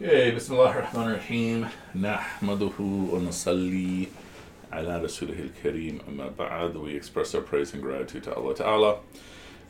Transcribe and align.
Okay, 0.00 0.30
بسم 0.34 0.54
الله 0.54 0.70
الرحمن 0.70 1.08
الرحيم 1.08 1.68
نحمده 1.94 2.78
ونصلي 2.80 4.06
على 4.72 5.02
رسوله 5.04 5.38
الكريم 5.38 5.98
أما 6.08 6.28
بعد 6.38 6.74
we 6.76 6.96
express 6.96 7.34
our 7.34 7.40
praise 7.40 7.72
and 7.74 7.82
gratitude 7.82 8.24
to 8.24 8.34
Allah 8.34 8.54
Ta'ala 8.54 8.96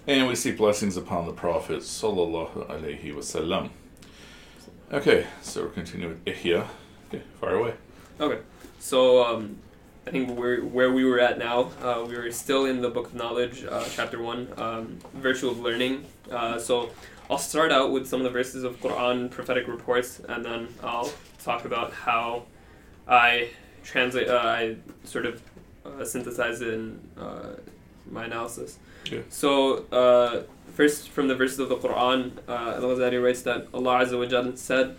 and 0.06 0.26
we 0.28 0.34
seek 0.34 0.56
blessings 0.56 0.96
upon 0.96 1.26
the 1.26 1.32
Prophet 1.32 1.80
Sallallahu 1.80 2.66
Alaihi 2.68 3.12
Wasallam 3.14 3.70
okay 4.92 5.26
so 5.42 5.62
we're 5.62 5.68
continuing 5.68 6.14
with 6.14 6.24
Ihya 6.24 6.66
okay 7.08 7.22
fire 7.40 7.56
away 7.56 7.74
Okay, 8.20 8.38
so 8.78 9.24
um, 9.24 9.56
I 10.06 10.10
think 10.10 10.38
we're 10.38 10.60
where 10.62 10.92
we 10.92 11.04
were 11.04 11.18
at 11.18 11.38
now. 11.38 11.70
Uh, 11.82 12.04
we 12.06 12.16
were 12.16 12.30
still 12.30 12.66
in 12.66 12.80
the 12.82 12.90
Book 12.90 13.06
of 13.06 13.14
Knowledge, 13.14 13.64
uh, 13.64 13.84
chapter 13.90 14.20
one, 14.22 14.48
um, 14.58 14.98
virtue 15.14 15.48
of 15.48 15.58
learning. 15.60 16.04
Uh, 16.30 16.58
so 16.58 16.90
I'll 17.29 17.37
start 17.37 17.71
out 17.71 17.91
with 17.91 18.07
some 18.07 18.21
of 18.21 18.23
the 18.23 18.29
verses 18.29 18.63
of 18.63 18.79
Quran, 18.79 19.29
prophetic 19.29 19.67
reports, 19.67 20.21
and 20.27 20.45
then 20.45 20.69
I'll 20.81 21.11
talk 21.43 21.65
about 21.65 21.91
how 21.91 22.43
I 23.07 23.49
translate. 23.83 24.29
Uh, 24.29 24.37
I 24.37 24.75
sort 25.03 25.25
of 25.25 25.41
uh, 25.85 26.05
synthesize 26.05 26.61
it 26.61 26.73
in 26.73 26.99
uh, 27.19 27.55
my 28.09 28.25
analysis. 28.25 28.79
Okay. 29.05 29.23
So 29.29 29.85
uh, 29.91 30.43
first, 30.73 31.09
from 31.09 31.27
the 31.27 31.35
verses 31.35 31.59
of 31.59 31.69
the 31.69 31.75
Quran, 31.75 32.31
uh, 32.47 32.75
Al-Ghazali 32.75 33.21
writes 33.21 33.41
that 33.41 33.67
Allah 33.73 34.05
Azza 34.05 34.17
wa 34.17 34.25
Jalla 34.25 34.57
said. 34.57 34.95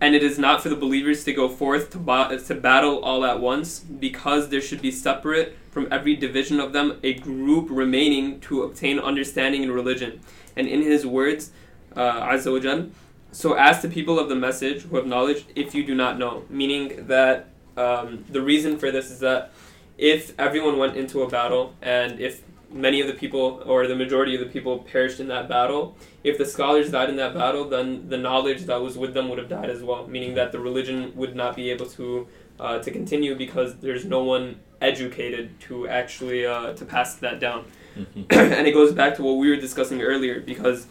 And 0.00 0.14
it 0.14 0.22
is 0.22 0.38
not 0.38 0.62
for 0.62 0.68
the 0.68 0.76
believers 0.76 1.24
to 1.24 1.32
go 1.32 1.48
forth 1.48 1.90
to, 1.90 1.98
ba- 1.98 2.38
to 2.46 2.54
battle 2.54 3.00
all 3.00 3.24
at 3.24 3.40
once, 3.40 3.80
because 3.80 4.48
there 4.50 4.60
should 4.60 4.80
be 4.80 4.92
separate 4.92 5.56
from 5.78 5.86
every 5.92 6.16
division 6.16 6.58
of 6.58 6.72
them 6.72 6.98
a 7.04 7.14
group 7.14 7.68
remaining 7.70 8.40
to 8.40 8.64
obtain 8.64 8.98
understanding 8.98 9.62
in 9.62 9.70
religion. 9.70 10.20
And 10.56 10.66
in 10.66 10.82
his 10.82 11.06
words, 11.06 11.52
uh, 11.94 12.20
Azza 12.22 12.90
so 13.30 13.56
ask 13.56 13.82
the 13.82 13.88
people 13.88 14.18
of 14.18 14.28
the 14.28 14.34
message 14.34 14.82
who 14.82 14.96
have 14.96 15.06
knowledge 15.06 15.44
if 15.54 15.76
you 15.76 15.84
do 15.84 15.94
not 15.94 16.18
know. 16.18 16.42
Meaning 16.50 17.06
that 17.06 17.50
um, 17.76 18.24
the 18.28 18.42
reason 18.42 18.76
for 18.76 18.90
this 18.90 19.08
is 19.08 19.20
that 19.20 19.52
if 19.98 20.34
everyone 20.36 20.78
went 20.78 20.96
into 20.96 21.22
a 21.22 21.28
battle 21.28 21.74
and 21.80 22.18
if 22.18 22.42
many 22.72 23.00
of 23.00 23.06
the 23.06 23.14
people 23.14 23.62
or 23.64 23.86
the 23.86 23.94
majority 23.94 24.34
of 24.34 24.40
the 24.40 24.46
people 24.46 24.80
perished 24.80 25.20
in 25.20 25.28
that 25.28 25.48
battle, 25.48 25.96
if 26.24 26.38
the 26.38 26.44
scholars 26.44 26.90
died 26.90 27.08
in 27.08 27.14
that 27.16 27.34
battle, 27.34 27.68
then 27.68 28.08
the 28.08 28.18
knowledge 28.18 28.62
that 28.64 28.80
was 28.80 28.98
with 28.98 29.14
them 29.14 29.28
would 29.28 29.38
have 29.38 29.48
died 29.48 29.70
as 29.70 29.80
well, 29.80 30.08
meaning 30.08 30.34
that 30.34 30.50
the 30.50 30.58
religion 30.58 31.12
would 31.14 31.36
not 31.36 31.54
be 31.54 31.70
able 31.70 31.86
to 31.86 32.26
uh, 32.58 32.80
to 32.80 32.90
continue 32.90 33.36
because 33.36 33.76
there's 33.76 34.04
no 34.04 34.24
one 34.24 34.58
educated 34.80 35.58
to 35.60 35.88
actually 35.88 36.46
uh, 36.46 36.72
to 36.74 36.84
pass 36.84 37.14
that 37.16 37.40
down. 37.40 37.64
Mhm. 37.96 38.26
and 38.58 38.66
it 38.66 38.72
goes 38.72 38.92
back 38.92 39.16
to 39.16 39.22
what 39.22 39.34
we 39.38 39.48
were 39.50 39.56
discussing 39.56 40.02
earlier 40.02 40.40
because 40.40 40.86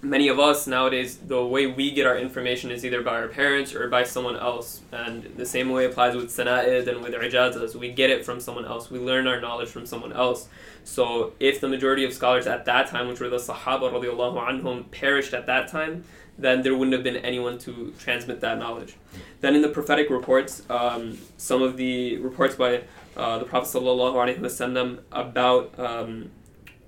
many 0.00 0.28
of 0.28 0.38
us 0.38 0.66
nowadays 0.66 1.16
the 1.16 1.44
way 1.44 1.66
we 1.66 1.90
get 1.90 2.06
our 2.06 2.16
information 2.16 2.70
is 2.70 2.84
either 2.84 3.02
by 3.02 3.16
our 3.20 3.26
parents 3.28 3.74
or 3.74 3.88
by 3.88 4.04
someone 4.04 4.36
else 4.36 4.80
and 4.92 5.24
the 5.36 5.44
same 5.44 5.70
way 5.70 5.84
applies 5.86 6.14
with 6.14 6.28
sana'id 6.30 6.86
and 6.86 7.02
with 7.02 7.12
ijazas 7.12 7.74
we 7.74 7.90
get 7.90 8.08
it 8.08 8.24
from 8.24 8.38
someone 8.38 8.64
else 8.64 8.90
we 8.92 8.98
learn 9.00 9.26
our 9.26 9.40
knowledge 9.40 9.68
from 9.68 9.84
someone 9.84 10.12
else 10.12 10.48
so 10.84 11.32
if 11.40 11.60
the 11.60 11.68
majority 11.68 12.04
of 12.04 12.12
scholars 12.12 12.46
at 12.46 12.64
that 12.64 12.86
time 12.86 13.08
which 13.08 13.18
were 13.18 13.28
the 13.28 13.38
sahaba 13.38 13.92
radiallahu 13.92 14.38
anhum 14.48 14.88
perished 14.92 15.34
at 15.34 15.46
that 15.46 15.66
time 15.66 16.04
then 16.38 16.62
there 16.62 16.74
wouldn't 16.74 16.92
have 16.92 17.02
been 17.02 17.16
anyone 17.16 17.58
to 17.58 17.92
transmit 17.98 18.40
that 18.40 18.58
knowledge. 18.58 18.94
Then 19.40 19.54
in 19.56 19.62
the 19.62 19.68
prophetic 19.68 20.08
reports, 20.08 20.62
um, 20.70 21.18
some 21.36 21.62
of 21.62 21.76
the 21.76 22.16
reports 22.18 22.54
by 22.54 22.82
uh, 23.16 23.38
the 23.38 23.44
Prophet 23.44 23.76
ﷺ 23.76 25.00
about 25.10 25.78
um, 25.78 26.30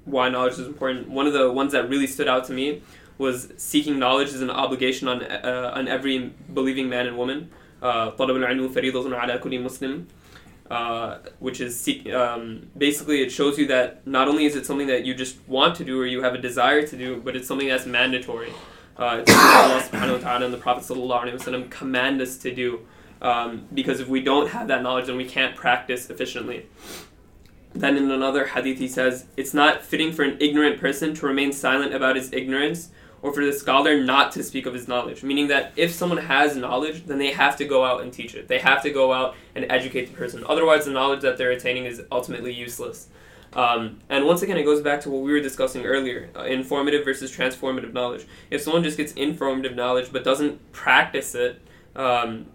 why 0.05 0.29
knowledge 0.29 0.55
is 0.55 0.67
important, 0.67 1.09
one 1.09 1.27
of 1.27 1.33
the 1.33 1.51
ones 1.51 1.73
that 1.73 1.89
really 1.89 2.07
stood 2.07 2.29
out 2.29 2.45
to 2.45 2.53
me 2.53 2.83
was 3.19 3.53
seeking 3.57 3.99
knowledge 3.99 4.29
is 4.29 4.41
an 4.41 4.51
obligation 4.51 5.09
on, 5.09 5.23
uh, 5.23 5.73
on 5.75 5.89
every 5.89 6.33
believing 6.55 6.89
man 6.89 7.07
and 7.07 7.19
woman. 7.19 7.51
Uh, 7.83 8.11
uh, 10.71 11.19
which 11.41 11.61
is 11.61 11.89
um, 12.15 12.71
basically 12.79 13.23
it 13.23 13.33
shows 13.33 13.59
you 13.59 13.67
that 13.67 14.07
not 14.07 14.29
only 14.29 14.45
is 14.45 14.55
it 14.55 14.65
something 14.65 14.87
that 14.87 15.05
you 15.05 15.15
just 15.15 15.37
want 15.49 15.75
to 15.75 15.85
do 15.85 16.01
or 16.01 16.07
you 16.07 16.23
have 16.23 16.35
a 16.35 16.39
desire 16.39 16.87
to 16.87 16.97
do, 16.97 17.21
but 17.21 17.35
it's 17.35 17.49
something 17.49 17.69
that's 17.69 17.87
mandatory. 17.87 18.53
Uh, 19.01 19.25
Allah 19.27 19.83
subhanahu 19.83 20.45
and 20.45 20.53
the 20.53 20.59
Prophet 20.59 20.85
sallallahu 20.85 21.33
wasallam 21.33 21.71
command 21.71 22.21
us 22.21 22.37
to 22.37 22.55
do. 22.55 22.87
Um, 23.23 23.67
because 23.73 23.99
if 24.01 24.09
we 24.09 24.21
don't 24.21 24.51
have 24.51 24.69
that 24.69 24.83
knowledge, 24.83 25.07
then 25.07 25.17
we 25.17 25.25
can't 25.25 25.57
practice 25.57 26.11
efficiently. 26.11 26.67
Then 27.73 27.97
in 27.97 28.11
another 28.11 28.47
hadith, 28.47 28.79
he 28.79 28.89
says, 28.89 29.25
It's 29.39 29.55
not 29.55 29.83
fitting 29.83 30.13
for 30.13 30.23
an 30.23 30.37
ignorant 30.39 30.79
person 30.79 31.15
to 31.15 31.27
remain 31.27 31.51
silent 31.53 31.95
about 31.95 32.17
his 32.17 32.31
ignorance, 32.33 32.91
or 33.23 33.33
for 33.33 33.43
the 33.43 33.55
scholar 33.55 34.03
not 34.03 34.33
to 34.33 34.43
speak 34.43 34.67
of 34.67 34.75
his 34.75 34.87
knowledge. 34.87 35.23
Meaning 35.23 35.49
that 35.49 35.73
if 35.77 35.93
someone 35.93 36.19
has 36.19 36.55
knowledge, 36.55 37.07
then 37.07 37.17
they 37.17 37.33
have 37.33 37.57
to 37.57 37.65
go 37.65 37.85
out 37.85 38.03
and 38.03 38.13
teach 38.13 38.35
it. 38.35 38.49
They 38.49 38.59
have 38.59 38.83
to 38.83 38.91
go 38.91 39.15
out 39.15 39.35
and 39.55 39.65
educate 39.71 40.07
the 40.07 40.15
person. 40.15 40.45
Otherwise, 40.47 40.85
the 40.85 40.91
knowledge 40.91 41.23
that 41.23 41.39
they're 41.39 41.53
attaining 41.53 41.87
is 41.87 42.03
ultimately 42.13 42.53
useless. 42.53 43.09
Um, 43.53 43.99
and 44.09 44.27
once 44.27 44.43
again, 44.43 44.57
it 44.59 44.63
goes 44.63 44.81
back 44.81 45.01
to 45.03 45.11
what 45.11 45.23
we 45.23 45.33
were 45.33 45.41
discussing 45.41 45.85
earlier 45.85 46.31
uh, 46.37 46.45
informative 46.45 47.05
versus 47.05 47.35
transformative 47.35 47.93
knowledge. 47.93 48.27
If 48.51 48.63
someone 48.63 48.83
just 48.83 48.97
gets 48.97 49.13
informative 49.13 49.75
knowledge 49.75 50.13
but 50.13 50.23
doesn't 50.23 50.73
practice 50.73 51.35
it, 51.35 51.61
um, 51.97 52.47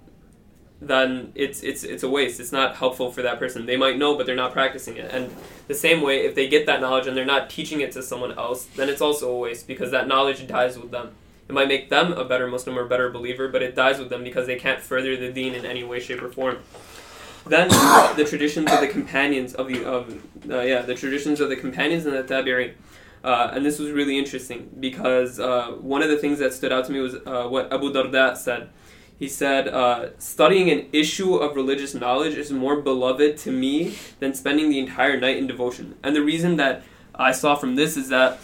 then 0.82 1.32
it's 1.36 1.64
it's 1.64 1.84
it's 1.84 2.04
a 2.04 2.10
waste. 2.10 2.40
It's 2.40 2.52
not 2.52 2.76
helpful 2.76 3.12
for 3.12 3.22
that 3.24 3.40
person. 3.40 3.66
They 3.66 3.78
might 3.78 3.98
know, 3.98 4.16
but 4.16 4.26
they're 4.26 4.36
not 4.36 4.54
practicing 4.54 4.98
it. 4.98 5.12
And 5.12 5.34
the 5.68 5.74
same 5.74 6.02
way, 6.02 6.26
if 6.26 6.36
they 6.36 6.48
get 6.48 6.66
that 6.68 6.82
knowledge 6.82 7.08
and 7.08 7.16
they're 7.16 7.26
not 7.26 7.50
teaching 7.50 7.82
it 7.82 7.92
to 7.94 8.04
someone 8.04 8.38
else, 8.38 8.66
then 8.76 8.90
it's 8.90 9.02
also 9.02 9.32
a 9.32 9.38
waste 9.38 9.68
because 9.68 9.92
that 9.92 10.08
knowledge 10.08 10.46
dies 10.48 10.78
with 10.78 10.92
them. 10.92 11.12
It 11.48 11.54
might 11.54 11.68
make 11.68 11.90
them 11.90 12.14
a 12.14 12.26
better 12.26 12.48
Muslim 12.48 12.78
or 12.78 12.86
better 12.86 13.10
believer, 13.10 13.48
but 13.48 13.62
it 13.62 13.76
dies 13.76 14.00
with 14.00 14.10
them 14.10 14.24
because 14.24 14.48
they 14.48 14.56
can't 14.56 14.82
further 14.82 15.16
the 15.16 15.32
deen 15.32 15.54
in 15.54 15.66
any 15.66 15.84
way, 15.84 16.00
shape, 16.00 16.22
or 16.22 16.30
form. 16.32 16.58
Then 17.48 17.70
the 18.16 18.26
traditions 18.28 18.72
of 18.72 18.82
the 18.82 18.88
companions 18.88 19.54
of 19.54 19.68
the 19.68 19.86
of 19.86 20.24
uh, 20.50 20.62
yeah 20.62 20.82
the 20.82 20.96
traditions 20.96 21.40
of 21.40 21.50
the 21.50 21.56
companions 21.56 22.06
and 22.06 22.16
the 22.16 22.24
tabi'in. 22.24 22.74
Uh, 23.24 23.52
and 23.54 23.66
this 23.66 23.80
was 23.80 23.90
really 23.92 24.18
interesting 24.20 24.70
because 24.80 25.40
uh, 25.40 25.70
one 25.80 26.04
of 26.04 26.10
the 26.10 26.18
things 26.18 26.38
that 26.38 26.54
stood 26.54 26.72
out 26.72 26.86
to 26.86 26.92
me 26.92 27.00
was 27.00 27.16
uh, 27.26 27.48
what 27.48 27.72
Abu 27.74 27.92
Darda 27.92 28.38
said. 28.38 28.70
He 29.18 29.28
said, 29.30 29.68
uh, 29.70 30.10
studying 30.20 30.70
an 30.70 30.88
issue 30.92 31.36
of 31.36 31.56
religious 31.56 31.94
knowledge 31.96 32.36
is 32.36 32.52
more 32.52 32.82
beloved 32.82 33.38
to 33.38 33.52
me 33.52 33.96
than 34.20 34.34
spending 34.34 34.70
the 34.70 34.78
entire 34.78 35.18
night 35.20 35.38
in 35.38 35.48
devotion. 35.48 35.96
And 36.04 36.16
the 36.16 36.22
reason 36.22 36.58
that 36.58 36.84
I 37.16 37.32
saw 37.32 37.56
from 37.56 37.76
this 37.76 37.96
is 37.96 38.10
that 38.10 38.40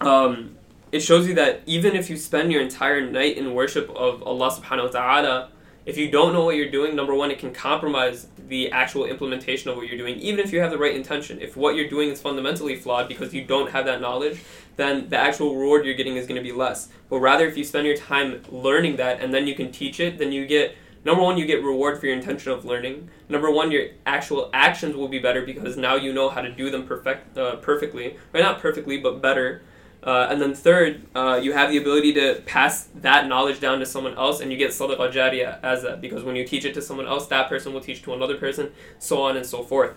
um, 0.00 0.56
it 0.90 1.00
shows 1.00 1.28
you 1.28 1.34
that 1.34 1.60
even 1.66 1.94
if 1.94 2.08
you 2.08 2.16
spend 2.16 2.50
your 2.50 2.62
entire 2.62 3.08
night 3.08 3.36
in 3.36 3.54
worship 3.54 3.90
of 3.90 4.22
Allah 4.22 4.50
subhanahu 4.50 4.86
wa 4.86 4.90
ta'ala, 4.90 5.48
if 5.88 5.96
you 5.96 6.10
don't 6.10 6.34
know 6.34 6.44
what 6.44 6.54
you're 6.54 6.70
doing, 6.70 6.94
number 6.94 7.14
one, 7.14 7.30
it 7.30 7.38
can 7.38 7.50
compromise 7.50 8.26
the 8.46 8.70
actual 8.72 9.06
implementation 9.06 9.70
of 9.70 9.76
what 9.78 9.88
you're 9.88 9.96
doing, 9.96 10.16
even 10.16 10.38
if 10.38 10.52
you 10.52 10.60
have 10.60 10.70
the 10.70 10.76
right 10.76 10.94
intention. 10.94 11.40
If 11.40 11.56
what 11.56 11.76
you're 11.76 11.88
doing 11.88 12.10
is 12.10 12.20
fundamentally 12.20 12.76
flawed 12.76 13.08
because 13.08 13.32
you 13.32 13.42
don't 13.42 13.70
have 13.70 13.86
that 13.86 14.02
knowledge, 14.02 14.38
then 14.76 15.08
the 15.08 15.16
actual 15.16 15.56
reward 15.56 15.86
you're 15.86 15.94
getting 15.94 16.16
is 16.16 16.26
going 16.26 16.36
to 16.36 16.46
be 16.46 16.52
less. 16.52 16.88
But 17.08 17.20
rather, 17.20 17.46
if 17.46 17.56
you 17.56 17.64
spend 17.64 17.86
your 17.86 17.96
time 17.96 18.42
learning 18.50 18.96
that 18.96 19.22
and 19.22 19.32
then 19.32 19.46
you 19.46 19.54
can 19.54 19.72
teach 19.72 19.98
it, 19.98 20.18
then 20.18 20.30
you 20.30 20.46
get 20.46 20.76
number 21.06 21.22
one, 21.22 21.38
you 21.38 21.46
get 21.46 21.64
reward 21.64 21.98
for 21.98 22.04
your 22.04 22.16
intention 22.16 22.52
of 22.52 22.66
learning. 22.66 23.08
Number 23.30 23.50
one, 23.50 23.72
your 23.72 23.86
actual 24.04 24.50
actions 24.52 24.94
will 24.94 25.08
be 25.08 25.18
better 25.18 25.40
because 25.40 25.78
now 25.78 25.94
you 25.94 26.12
know 26.12 26.28
how 26.28 26.42
to 26.42 26.52
do 26.52 26.70
them 26.70 26.86
perfect, 26.86 27.38
uh, 27.38 27.56
perfectly, 27.56 28.18
or 28.34 28.40
not 28.40 28.60
perfectly, 28.60 28.98
but 28.98 29.22
better. 29.22 29.62
Uh, 30.02 30.28
and 30.30 30.40
then 30.40 30.54
third, 30.54 31.02
uh, 31.14 31.40
you 31.42 31.52
have 31.52 31.70
the 31.70 31.76
ability 31.76 32.12
to 32.12 32.40
pass 32.46 32.88
that 32.94 33.26
knowledge 33.26 33.60
down 33.60 33.80
to 33.80 33.86
someone 33.86 34.14
else, 34.14 34.40
and 34.40 34.52
you 34.52 34.56
get 34.56 34.70
sadaqah 34.70 35.12
jariyah 35.12 35.58
as 35.62 35.82
that 35.82 36.00
because 36.00 36.22
when 36.22 36.36
you 36.36 36.46
teach 36.46 36.64
it 36.64 36.72
to 36.74 36.80
someone 36.80 37.06
else, 37.06 37.26
that 37.26 37.48
person 37.48 37.72
will 37.72 37.80
teach 37.80 38.02
to 38.02 38.14
another 38.14 38.36
person, 38.36 38.70
so 38.98 39.20
on 39.22 39.36
and 39.36 39.44
so 39.44 39.62
forth. 39.62 39.94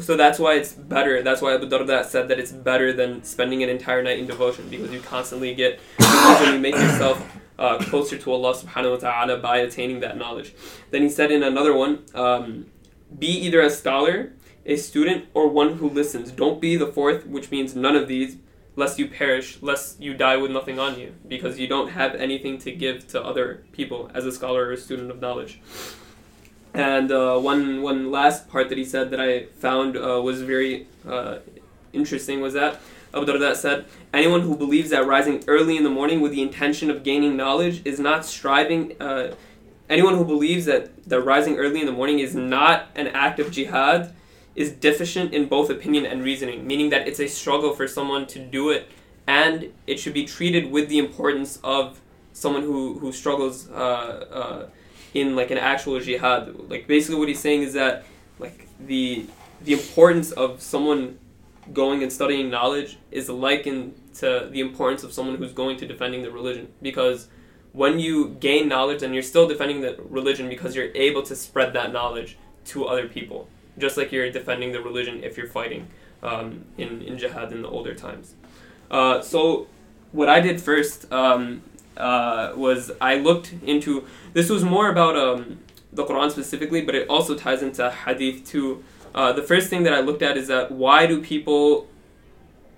So 0.00 0.16
that's 0.16 0.38
why 0.38 0.54
it's 0.54 0.72
better. 0.72 1.22
That's 1.22 1.42
why 1.42 1.54
Abu 1.54 1.68
Darda 1.68 2.04
said 2.06 2.28
that 2.28 2.38
it's 2.38 2.50
better 2.50 2.94
than 2.94 3.22
spending 3.24 3.62
an 3.62 3.68
entire 3.68 4.02
night 4.02 4.18
in 4.18 4.26
devotion 4.26 4.68
because 4.70 4.90
you 4.90 5.00
constantly 5.00 5.54
get 5.54 5.80
you 6.00 6.58
make 6.58 6.74
yourself 6.74 7.22
uh, 7.58 7.78
closer 7.78 8.16
to 8.16 8.32
Allah 8.32 8.54
Subhanahu 8.54 9.02
wa 9.02 9.10
Taala 9.10 9.42
by 9.42 9.58
attaining 9.58 10.00
that 10.00 10.16
knowledge. 10.16 10.54
Then 10.90 11.02
he 11.02 11.10
said 11.10 11.30
in 11.30 11.42
another 11.42 11.74
one, 11.74 12.04
um, 12.14 12.66
be 13.18 13.26
either 13.26 13.60
a 13.60 13.68
scholar, 13.68 14.32
a 14.64 14.76
student, 14.76 15.26
or 15.34 15.48
one 15.48 15.76
who 15.76 15.90
listens. 15.90 16.30
Don't 16.30 16.60
be 16.60 16.76
the 16.76 16.86
fourth, 16.86 17.26
which 17.26 17.50
means 17.50 17.76
none 17.76 17.94
of 17.94 18.08
these, 18.08 18.38
lest 18.76 18.98
you 18.98 19.06
perish, 19.08 19.60
lest 19.62 20.00
you 20.00 20.14
die 20.14 20.36
with 20.36 20.50
nothing 20.50 20.78
on 20.78 20.98
you, 20.98 21.12
because 21.28 21.58
you 21.58 21.66
don't 21.66 21.90
have 21.90 22.14
anything 22.14 22.58
to 22.58 22.72
give 22.72 23.06
to 23.08 23.22
other 23.22 23.62
people 23.72 24.10
as 24.14 24.24
a 24.26 24.32
scholar 24.32 24.66
or 24.66 24.72
a 24.72 24.76
student 24.76 25.10
of 25.10 25.20
knowledge. 25.20 25.60
And 26.74 27.12
uh, 27.12 27.38
one 27.38 27.82
one 27.82 28.10
last 28.10 28.48
part 28.48 28.70
that 28.70 28.78
he 28.78 28.84
said 28.84 29.10
that 29.10 29.20
I 29.20 29.44
found 29.60 29.96
uh, 29.96 30.22
was 30.22 30.42
very 30.42 30.86
uh, 31.06 31.38
interesting 31.92 32.40
was 32.40 32.54
that 32.54 32.80
Abu 33.12 33.26
Darda 33.26 33.54
said, 33.54 33.84
"Anyone 34.14 34.40
who 34.40 34.56
believes 34.56 34.88
that 34.90 35.06
rising 35.06 35.44
early 35.46 35.76
in 35.76 35.84
the 35.84 35.90
morning 35.90 36.22
with 36.22 36.32
the 36.32 36.40
intention 36.40 36.90
of 36.90 37.02
gaining 37.02 37.36
knowledge 37.36 37.82
is 37.84 38.00
not 38.00 38.24
striving." 38.24 39.00
Uh, 39.00 39.34
anyone 39.90 40.16
who 40.16 40.24
believes 40.24 40.64
that 40.64 41.04
that 41.06 41.20
rising 41.20 41.58
early 41.58 41.80
in 41.80 41.86
the 41.86 41.92
morning 41.92 42.20
is 42.20 42.34
not 42.34 42.88
an 42.96 43.08
act 43.08 43.38
of 43.38 43.50
jihad 43.50 44.14
is 44.54 44.70
deficient 44.72 45.32
in 45.32 45.48
both 45.48 45.70
opinion 45.70 46.04
and 46.06 46.22
reasoning, 46.22 46.66
meaning 46.66 46.90
that 46.90 47.08
it's 47.08 47.20
a 47.20 47.26
struggle 47.26 47.74
for 47.74 47.88
someone 47.88 48.26
to 48.26 48.38
do 48.38 48.70
it, 48.70 48.88
and 49.26 49.72
it 49.86 49.98
should 49.98 50.14
be 50.14 50.24
treated 50.24 50.70
with 50.70 50.88
the 50.88 50.98
importance 50.98 51.58
of 51.62 52.00
someone 52.32 52.62
who 52.62 52.98
who 52.98 53.12
struggles 53.12 53.70
uh, 53.70 53.74
uh, 53.74 54.68
in 55.14 55.36
like 55.36 55.50
an 55.50 55.58
actual 55.58 55.98
jihad. 56.00 56.54
Like 56.68 56.86
basically, 56.86 57.16
what 57.16 57.28
he's 57.28 57.40
saying 57.40 57.62
is 57.62 57.72
that 57.74 58.04
like 58.38 58.68
the 58.78 59.26
the 59.62 59.72
importance 59.72 60.32
of 60.32 60.60
someone 60.60 61.18
going 61.72 62.02
and 62.02 62.12
studying 62.12 62.50
knowledge 62.50 62.98
is 63.10 63.28
likened 63.28 63.94
to 64.14 64.48
the 64.50 64.60
importance 64.60 65.04
of 65.04 65.12
someone 65.12 65.36
who's 65.36 65.52
going 65.52 65.76
to 65.76 65.86
defending 65.86 66.22
the 66.22 66.30
religion 66.30 66.68
because 66.82 67.28
when 67.72 67.98
you 67.98 68.30
gain 68.40 68.68
knowledge 68.68 69.02
and 69.02 69.14
you're 69.14 69.22
still 69.22 69.46
defending 69.46 69.80
the 69.80 69.96
religion 70.08 70.48
because 70.48 70.74
you're 70.74 70.90
able 70.94 71.22
to 71.22 71.36
spread 71.36 71.72
that 71.72 71.92
knowledge 71.92 72.36
to 72.64 72.84
other 72.84 73.06
people 73.06 73.48
just 73.78 73.96
like 73.96 74.12
you're 74.12 74.30
defending 74.30 74.72
the 74.72 74.80
religion 74.80 75.22
if 75.22 75.36
you're 75.36 75.46
fighting 75.46 75.88
um, 76.22 76.64
in, 76.78 77.02
in 77.02 77.18
jihad 77.18 77.52
in 77.52 77.62
the 77.62 77.68
older 77.68 77.94
times 77.94 78.34
uh, 78.90 79.20
so 79.20 79.66
what 80.12 80.28
i 80.28 80.40
did 80.40 80.60
first 80.60 81.10
um, 81.12 81.62
uh, 81.96 82.52
was 82.56 82.90
i 83.00 83.16
looked 83.16 83.54
into 83.64 84.06
this 84.32 84.48
was 84.48 84.64
more 84.64 84.90
about 84.90 85.16
um, 85.16 85.58
the 85.92 86.04
quran 86.04 86.30
specifically 86.30 86.82
but 86.82 86.94
it 86.94 87.08
also 87.08 87.34
ties 87.34 87.62
into 87.62 87.90
hadith 87.90 88.46
too 88.46 88.82
uh, 89.14 89.32
the 89.32 89.42
first 89.42 89.68
thing 89.68 89.82
that 89.82 89.92
i 89.92 90.00
looked 90.00 90.22
at 90.22 90.36
is 90.36 90.48
that 90.48 90.70
why 90.70 91.06
do 91.06 91.22
people 91.22 91.86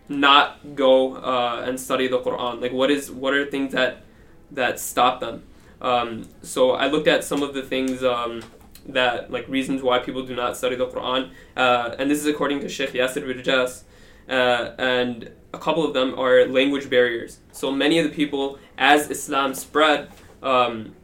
not 0.09 0.75
go 0.75 1.17
uh, 1.17 1.65
and 1.67 1.79
study 1.79 2.09
the 2.09 2.21
Quran? 2.21 2.61
Like, 2.61 2.73
what 2.73 2.91
is 2.91 3.11
what 3.11 3.35
are 3.35 3.47
things 3.47 3.73
that 3.73 4.03
that 4.51 4.79
stop 4.79 5.21
them? 5.21 5.45
Um, 5.81 6.29
so 6.43 6.73
I 6.73 6.87
looked 6.87 7.09
at 7.09 7.25
some 7.25 7.43
of 7.43 7.55
the 7.55 7.63
things 7.63 8.03
um, 8.03 8.43
that 8.87 9.31
like 9.31 9.49
reasons 9.49 9.83
why 9.83 9.99
people 9.99 10.25
do 10.25 10.35
not 10.35 10.57
study 10.57 10.77
the 10.77 10.87
Quran, 10.87 11.31
uh, 11.57 11.95
and 11.99 12.11
this 12.11 12.19
is 12.19 12.27
according 12.27 12.61
to 12.61 12.69
Sheikh 12.69 12.93
Yasir 12.93 13.23
Birjas, 13.25 13.83
uh, 14.29 14.75
and 14.79 15.31
a 15.53 15.59
couple 15.59 15.85
of 15.85 15.95
them 15.95 16.19
are 16.19 16.47
language 16.47 16.91
barriers. 16.91 17.39
So 17.53 17.71
many 17.71 17.99
of 17.99 18.05
the 18.05 18.15
people, 18.15 18.59
as 18.77 19.11
Islam 19.11 19.55
spread, 19.55 20.11
um, 20.43 20.95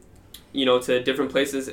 you 0.53 0.65
know, 0.65 0.79
to 0.79 1.01
different 1.01 1.31
places, 1.31 1.71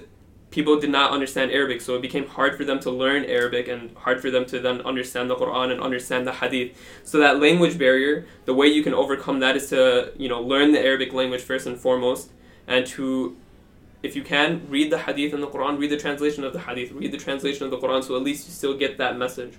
people 0.50 0.80
did 0.80 0.90
not 0.90 1.10
understand 1.10 1.50
Arabic, 1.50 1.80
so 1.80 1.96
it 1.96 2.02
became 2.02 2.26
hard 2.26 2.56
for 2.56 2.64
them 2.64 2.80
to 2.80 2.90
learn 2.90 3.24
Arabic 3.24 3.68
and 3.68 3.94
hard 3.96 4.20
for 4.20 4.30
them 4.30 4.46
to 4.46 4.60
then 4.60 4.80
understand 4.82 5.28
the 5.28 5.36
Quran 5.36 5.70
and 5.70 5.80
understand 5.80 6.26
the 6.26 6.32
Hadith. 6.32 6.76
So 7.04 7.18
that 7.18 7.40
language 7.40 7.78
barrier, 7.78 8.26
the 8.44 8.54
way 8.54 8.66
you 8.66 8.82
can 8.82 8.94
overcome 8.94 9.40
that 9.40 9.56
is 9.56 9.68
to 9.70 10.12
you 10.16 10.28
know 10.28 10.40
learn 10.40 10.72
the 10.72 10.80
Arabic 10.80 11.12
language 11.12 11.42
first 11.42 11.66
and 11.66 11.78
foremost, 11.78 12.30
and 12.66 12.86
to 12.86 13.36
if 14.02 14.14
you 14.14 14.22
can 14.22 14.66
read 14.68 14.90
the 14.90 14.98
Hadith 14.98 15.32
and 15.32 15.42
the 15.42 15.48
Quran, 15.48 15.78
read 15.78 15.90
the 15.90 15.96
translation 15.96 16.44
of 16.44 16.52
the 16.52 16.60
Hadith, 16.60 16.92
read 16.92 17.12
the 17.12 17.18
translation 17.18 17.64
of 17.64 17.70
the 17.70 17.78
Quran, 17.78 18.02
so 18.04 18.16
at 18.16 18.22
least 18.22 18.46
you 18.46 18.52
still 18.52 18.76
get 18.76 18.98
that 18.98 19.16
message. 19.16 19.54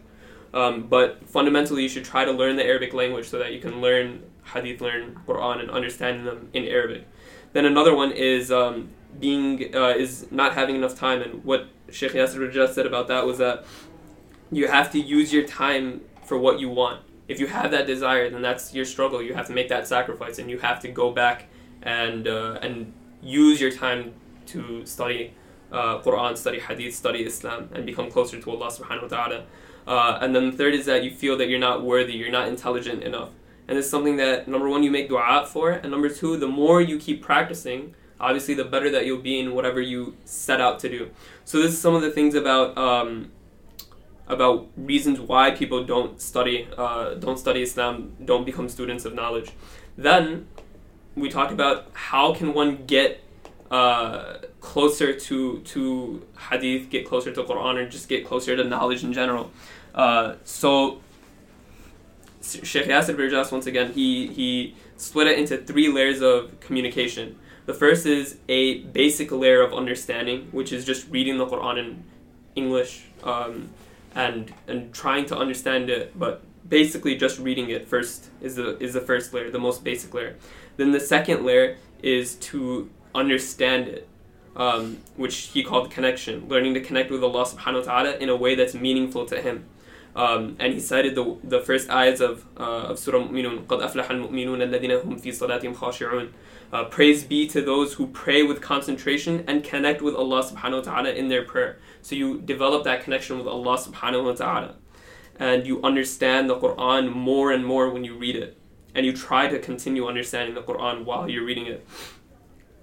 Um, 0.54 0.88
but 0.88 1.28
fundamentally, 1.28 1.84
you 1.84 1.90
should 1.90 2.06
try 2.06 2.26
to 2.26 2.32
learn 2.32 2.56
the 2.56 2.66
Arabic 2.66 2.94
language 2.94 3.28
so 3.28 3.38
that 3.40 3.54
you 3.54 3.60
can 3.60 3.82
learn 3.82 4.24
Hadith, 4.54 4.82
learn 4.82 5.20
Quran, 5.28 5.60
and 5.60 5.70
understand 5.70 6.26
them 6.26 6.50
in 6.54 6.66
Arabic. 6.66 7.06
Then 7.54 7.66
another 7.66 7.96
one 7.96 8.12
is 8.12 8.52
um, 8.52 8.90
being 9.20 9.76
uh, 9.76 9.90
is 9.90 10.32
not 10.32 10.54
having 10.54 10.76
enough 10.76 10.96
time. 10.96 11.22
And 11.22 11.44
what 11.44 11.68
Sheikh 11.92 12.14
Yasir 12.14 12.52
just 12.52 12.76
said 12.76 12.86
about 12.86 13.08
that 13.08 13.26
was 13.26 13.38
that 13.40 13.66
you 14.52 14.68
have 14.68 14.92
to 14.92 15.00
use 15.00 15.32
your 15.32 15.46
time 15.46 16.02
for 16.24 16.38
what 16.38 16.60
you 16.60 16.70
want. 16.70 17.02
If 17.28 17.40
you 17.40 17.48
have 17.48 17.70
that 17.72 17.86
desire, 17.86 18.30
then 18.30 18.42
that's 18.42 18.74
your 18.74 18.86
struggle. 18.86 19.22
You 19.22 19.36
have 19.36 19.46
to 19.48 19.54
make 19.54 19.70
that 19.70 19.88
sacrifice, 19.88 20.40
and 20.40 20.50
you 20.50 20.58
have 20.60 20.80
to 20.82 20.88
go 20.88 21.12
back 21.12 21.48
and 21.84 22.28
uh, 22.28 22.60
and 22.62 22.94
use 23.22 23.62
your 23.62 23.72
time 23.72 24.14
to 24.52 24.86
study 24.86 25.34
uh, 25.72 26.00
Quran, 26.02 26.38
study 26.38 26.60
Hadith, 26.60 26.96
study 26.96 27.26
Islam, 27.26 27.70
and 27.74 27.86
become 27.86 28.10
closer 28.10 28.40
to 28.40 28.52
Allah 28.52 28.68
Subhanahu 28.68 29.10
wa 29.10 29.18
Taala. 29.18 29.44
Uh, 29.88 30.20
and 30.22 30.36
then 30.36 30.52
the 30.52 30.58
third 30.58 30.74
is 30.74 30.86
that 30.86 31.04
you 31.04 31.12
feel 31.12 31.38
that 31.38 31.50
you're 31.50 31.60
not 31.60 31.84
worthy, 31.84 32.14
you're 32.14 32.32
not 32.32 32.48
intelligent 32.48 33.04
enough, 33.04 33.30
and 33.68 33.78
it's 33.78 33.90
something 33.90 34.18
that 34.18 34.48
number 34.48 34.70
one 34.70 34.84
you 34.84 34.92
make 34.92 35.10
du'a 35.10 35.48
for, 35.48 35.72
and 35.72 35.92
number 35.92 36.10
two, 36.10 36.38
the 36.38 36.48
more 36.48 36.82
you 36.82 36.98
keep 37.00 37.22
practicing, 37.22 37.96
obviously 38.20 38.54
the 38.54 38.66
better 38.66 38.90
that 38.92 39.06
you'll 39.06 39.22
be 39.22 39.40
in 39.40 39.54
whatever 39.54 39.82
you 39.82 40.16
set 40.26 40.60
out 40.60 40.80
to 40.80 40.90
do. 40.90 41.10
So 41.46 41.62
this 41.62 41.74
is 41.74 41.82
some 41.82 41.96
of 41.96 42.02
the 42.02 42.12
things 42.12 42.36
about 42.36 42.78
um, 42.78 43.32
about 44.28 44.68
reasons 44.78 45.20
why 45.20 45.52
people 45.52 45.84
don't 45.84 46.22
study 46.22 46.68
uh, 46.78 47.16
don't 47.16 47.40
study 47.40 47.62
Islam, 47.64 48.14
don't 48.24 48.46
become 48.46 48.70
students 48.70 49.06
of 49.06 49.14
knowledge. 49.14 49.52
Then 49.98 50.48
we 51.16 51.30
talked 51.30 51.52
about 51.52 51.90
how 51.94 52.34
can 52.34 52.54
one 52.54 52.86
get 52.86 53.24
uh, 53.72 54.36
closer 54.62 55.14
to 55.14 55.60
to 55.60 56.26
Hadith, 56.50 56.90
get 56.90 57.06
closer 57.08 57.32
to 57.32 57.44
Quran, 57.44 57.76
or 57.76 57.90
just 57.90 58.10
get 58.10 58.26
closer 58.26 58.56
to 58.56 58.64
knowledge 58.64 59.04
in 59.04 59.14
general. 59.14 59.52
Uh, 59.94 60.36
so 60.44 61.00
Sheikh 62.42 62.86
Yasir 62.86 63.16
Birjas 63.16 63.52
once 63.52 63.68
again 63.68 63.94
he 63.94 64.28
he 64.28 64.76
split 64.98 65.28
it 65.28 65.40
into 65.40 65.58
three 65.58 65.90
layers 65.90 66.22
of 66.22 66.60
communication. 66.60 67.38
The 67.66 67.74
first 67.74 68.06
is 68.06 68.38
a 68.48 68.80
basic 68.80 69.32
layer 69.32 69.62
of 69.62 69.74
understanding, 69.74 70.48
which 70.52 70.74
is 70.74 70.86
just 70.86 71.10
reading 71.10 71.38
the 71.38 71.46
Quran 71.46 71.78
in 71.78 72.04
English 72.56 73.04
um, 73.24 73.70
and 74.16 74.52
and 74.68 74.94
trying 74.94 75.26
to 75.28 75.38
understand 75.38 75.90
it, 75.90 76.18
but 76.18 76.42
basically 76.68 77.16
just 77.16 77.40
reading 77.40 77.70
it 77.70 77.88
first 77.88 78.30
is 78.42 78.56
the 78.56 78.78
is 78.80 78.94
the 78.94 79.02
first 79.02 79.34
layer, 79.34 79.52
the 79.52 79.60
most 79.60 79.84
basic 79.84 80.14
layer. 80.14 80.36
Then 80.78 80.92
the 80.92 81.00
second 81.00 81.46
layer 81.46 81.78
is 82.02 82.36
to 82.36 82.90
understand 83.19 83.89
it, 83.89 84.09
um, 84.57 84.99
which 85.17 85.37
he 85.55 85.63
called 85.63 85.91
connection, 85.91 86.49
learning 86.49 86.75
to 86.75 86.81
connect 86.81 87.11
with 87.11 87.23
Allah 87.23 87.45
Subhanahu 87.45 87.87
wa 87.87 87.93
Taala 87.93 88.19
in 88.19 88.29
a 88.29 88.37
way 88.37 88.55
that's 88.55 88.75
meaningful 88.75 89.27
to 89.27 89.41
Him. 89.41 89.67
Um, 90.17 90.57
and 90.61 90.73
he 90.73 90.79
cited 90.79 91.17
the, 91.17 91.37
the 91.43 91.61
first 91.61 91.91
ayahs 91.91 92.21
of, 92.21 92.45
uh, 92.57 92.91
of 92.91 93.01
Surah 93.01 93.19
Mu'minun, 93.19 93.67
قَدْ 93.67 93.83
أَفْلَحَ 93.83 94.07
الْمُؤْمِنُونَ 94.07 94.63
الَّذِينَ 94.63 95.03
هُمْ 95.03 95.21
فِي 95.21 95.33
صَلَاتِهِمْ 95.35 95.75
خَاشِعُونَ 95.75 96.31
uh, 96.75 96.85
praise 96.85 97.23
be 97.23 97.47
to 97.47 97.63
those 97.63 97.95
who 97.95 98.09
pray 98.09 98.43
with 98.43 98.61
concentration 98.61 99.45
and 99.47 99.63
connect 99.63 100.03
with 100.03 100.17
Allah 100.17 100.43
subhanahu 100.43 100.85
wa 100.85 100.93
ta'ala 100.93 101.11
in 101.11 101.29
their 101.29 101.45
prayer. 101.45 101.79
So 102.03 102.17
you 102.17 102.41
develop 102.41 102.83
that 102.83 103.05
connection 103.05 103.39
with 103.39 103.47
Allah 103.47 103.79
subhanahu 103.79 104.25
wa 104.25 104.33
ta'ala. 104.33 104.75
And 105.39 105.67
you 105.69 105.81
understand 105.83 106.51
the 106.51 106.57
Quran 106.57 107.13
more 107.13 107.53
and 107.53 107.65
more 107.65 107.91
when 107.91 108.03
you 108.03 108.17
read 108.17 108.35
it. 108.35 108.59
And 108.93 109.07
you 109.07 109.13
try 109.13 109.47
to 109.47 109.61
continue 109.61 110.09
understanding 110.09 110.57
the 110.57 110.63
Quran 110.63 111.05
while 111.05 111.29
you're 111.29 111.45
reading 111.45 111.67
it. 111.67 111.87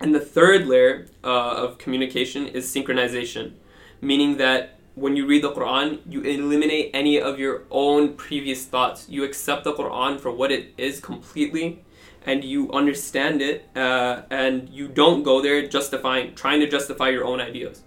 And 0.01 0.15
the 0.15 0.21
third 0.21 0.67
layer 0.67 1.07
uh, 1.25 1.29
of 1.29 1.79
communication 1.79 2.47
is 2.47 2.67
synchronization, 2.67 3.53
meaning 4.01 4.37
that 4.37 4.79
when 4.95 5.17
you 5.17 5.27
read 5.27 5.43
the 5.43 5.53
Quran, 5.53 6.01
you 6.09 6.23
eliminate 6.23 6.91
any 6.95 7.21
of 7.21 7.39
your 7.39 7.65
own 7.71 8.15
previous 8.15 8.65
thoughts. 8.65 9.07
You 9.09 9.25
accept 9.25 9.65
the 9.65 9.75
Quran 9.75 10.21
for 10.21 10.31
what 10.31 10.51
it 10.53 10.73
is 10.79 11.01
completely 11.01 11.85
and 12.27 12.43
you 12.45 12.71
understand 12.73 13.41
it 13.41 13.69
uh, 13.77 14.23
and 14.31 14.69
you 14.69 14.89
don't 14.89 15.23
go 15.23 15.41
there 15.41 15.67
justifying 15.67 16.35
trying 16.35 16.61
to 16.61 16.69
justify 16.69 17.09
your 17.09 17.25
own 17.25 17.41
ideas. 17.41 17.83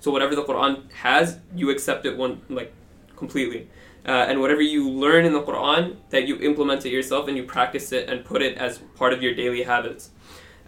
So 0.00 0.10
whatever 0.10 0.34
the 0.34 0.42
quran 0.42 0.90
has 0.92 1.38
you 1.54 1.70
accept 1.70 2.06
it 2.06 2.16
one 2.16 2.40
like 2.48 2.72
completely. 3.16 3.68
Uh, 4.04 4.26
and 4.28 4.40
whatever 4.40 4.62
you 4.62 4.88
learn 4.90 5.24
in 5.24 5.32
the 5.32 5.42
quran 5.42 5.96
that 6.10 6.26
you 6.26 6.36
implement 6.40 6.84
it 6.84 6.90
yourself 6.90 7.28
and 7.28 7.36
you 7.36 7.44
practice 7.44 7.92
it 7.92 8.08
and 8.08 8.24
put 8.24 8.42
it 8.42 8.58
as 8.58 8.78
part 8.96 9.12
of 9.12 9.22
your 9.22 9.34
daily 9.34 9.62
habits 9.62 10.10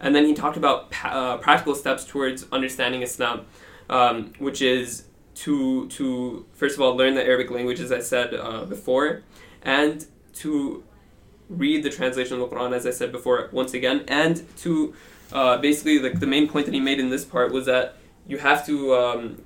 and 0.00 0.14
then 0.14 0.26
he 0.26 0.34
talked 0.34 0.56
about 0.56 0.92
uh, 1.04 1.36
practical 1.38 1.74
steps 1.74 2.04
towards 2.04 2.46
understanding 2.52 3.02
islam 3.02 3.46
um, 3.90 4.32
which 4.38 4.62
is 4.62 5.04
to 5.34 5.88
to 5.88 6.44
first 6.52 6.76
of 6.76 6.82
all 6.82 6.96
learn 6.96 7.14
the 7.14 7.24
arabic 7.24 7.50
language 7.50 7.80
as 7.80 7.92
i 7.92 8.00
said 8.00 8.34
uh, 8.34 8.64
before 8.64 9.22
and 9.62 10.06
to 10.32 10.82
read 11.48 11.82
the 11.82 11.90
translation 11.90 12.40
of 12.40 12.48
the 12.48 12.56
Quran, 12.56 12.72
as 12.72 12.86
I 12.86 12.90
said 12.90 13.12
before, 13.12 13.48
once 13.52 13.74
again, 13.74 14.04
and 14.08 14.42
to 14.58 14.94
uh, 15.32 15.58
basically 15.58 15.98
like 15.98 16.20
the 16.20 16.26
main 16.26 16.48
point 16.48 16.66
that 16.66 16.74
he 16.74 16.80
made 16.80 17.00
in 17.00 17.10
this 17.10 17.24
part 17.24 17.52
was 17.52 17.66
that 17.66 17.96
you 18.26 18.38
have 18.38 18.64
to 18.66 18.94
um, 18.94 19.42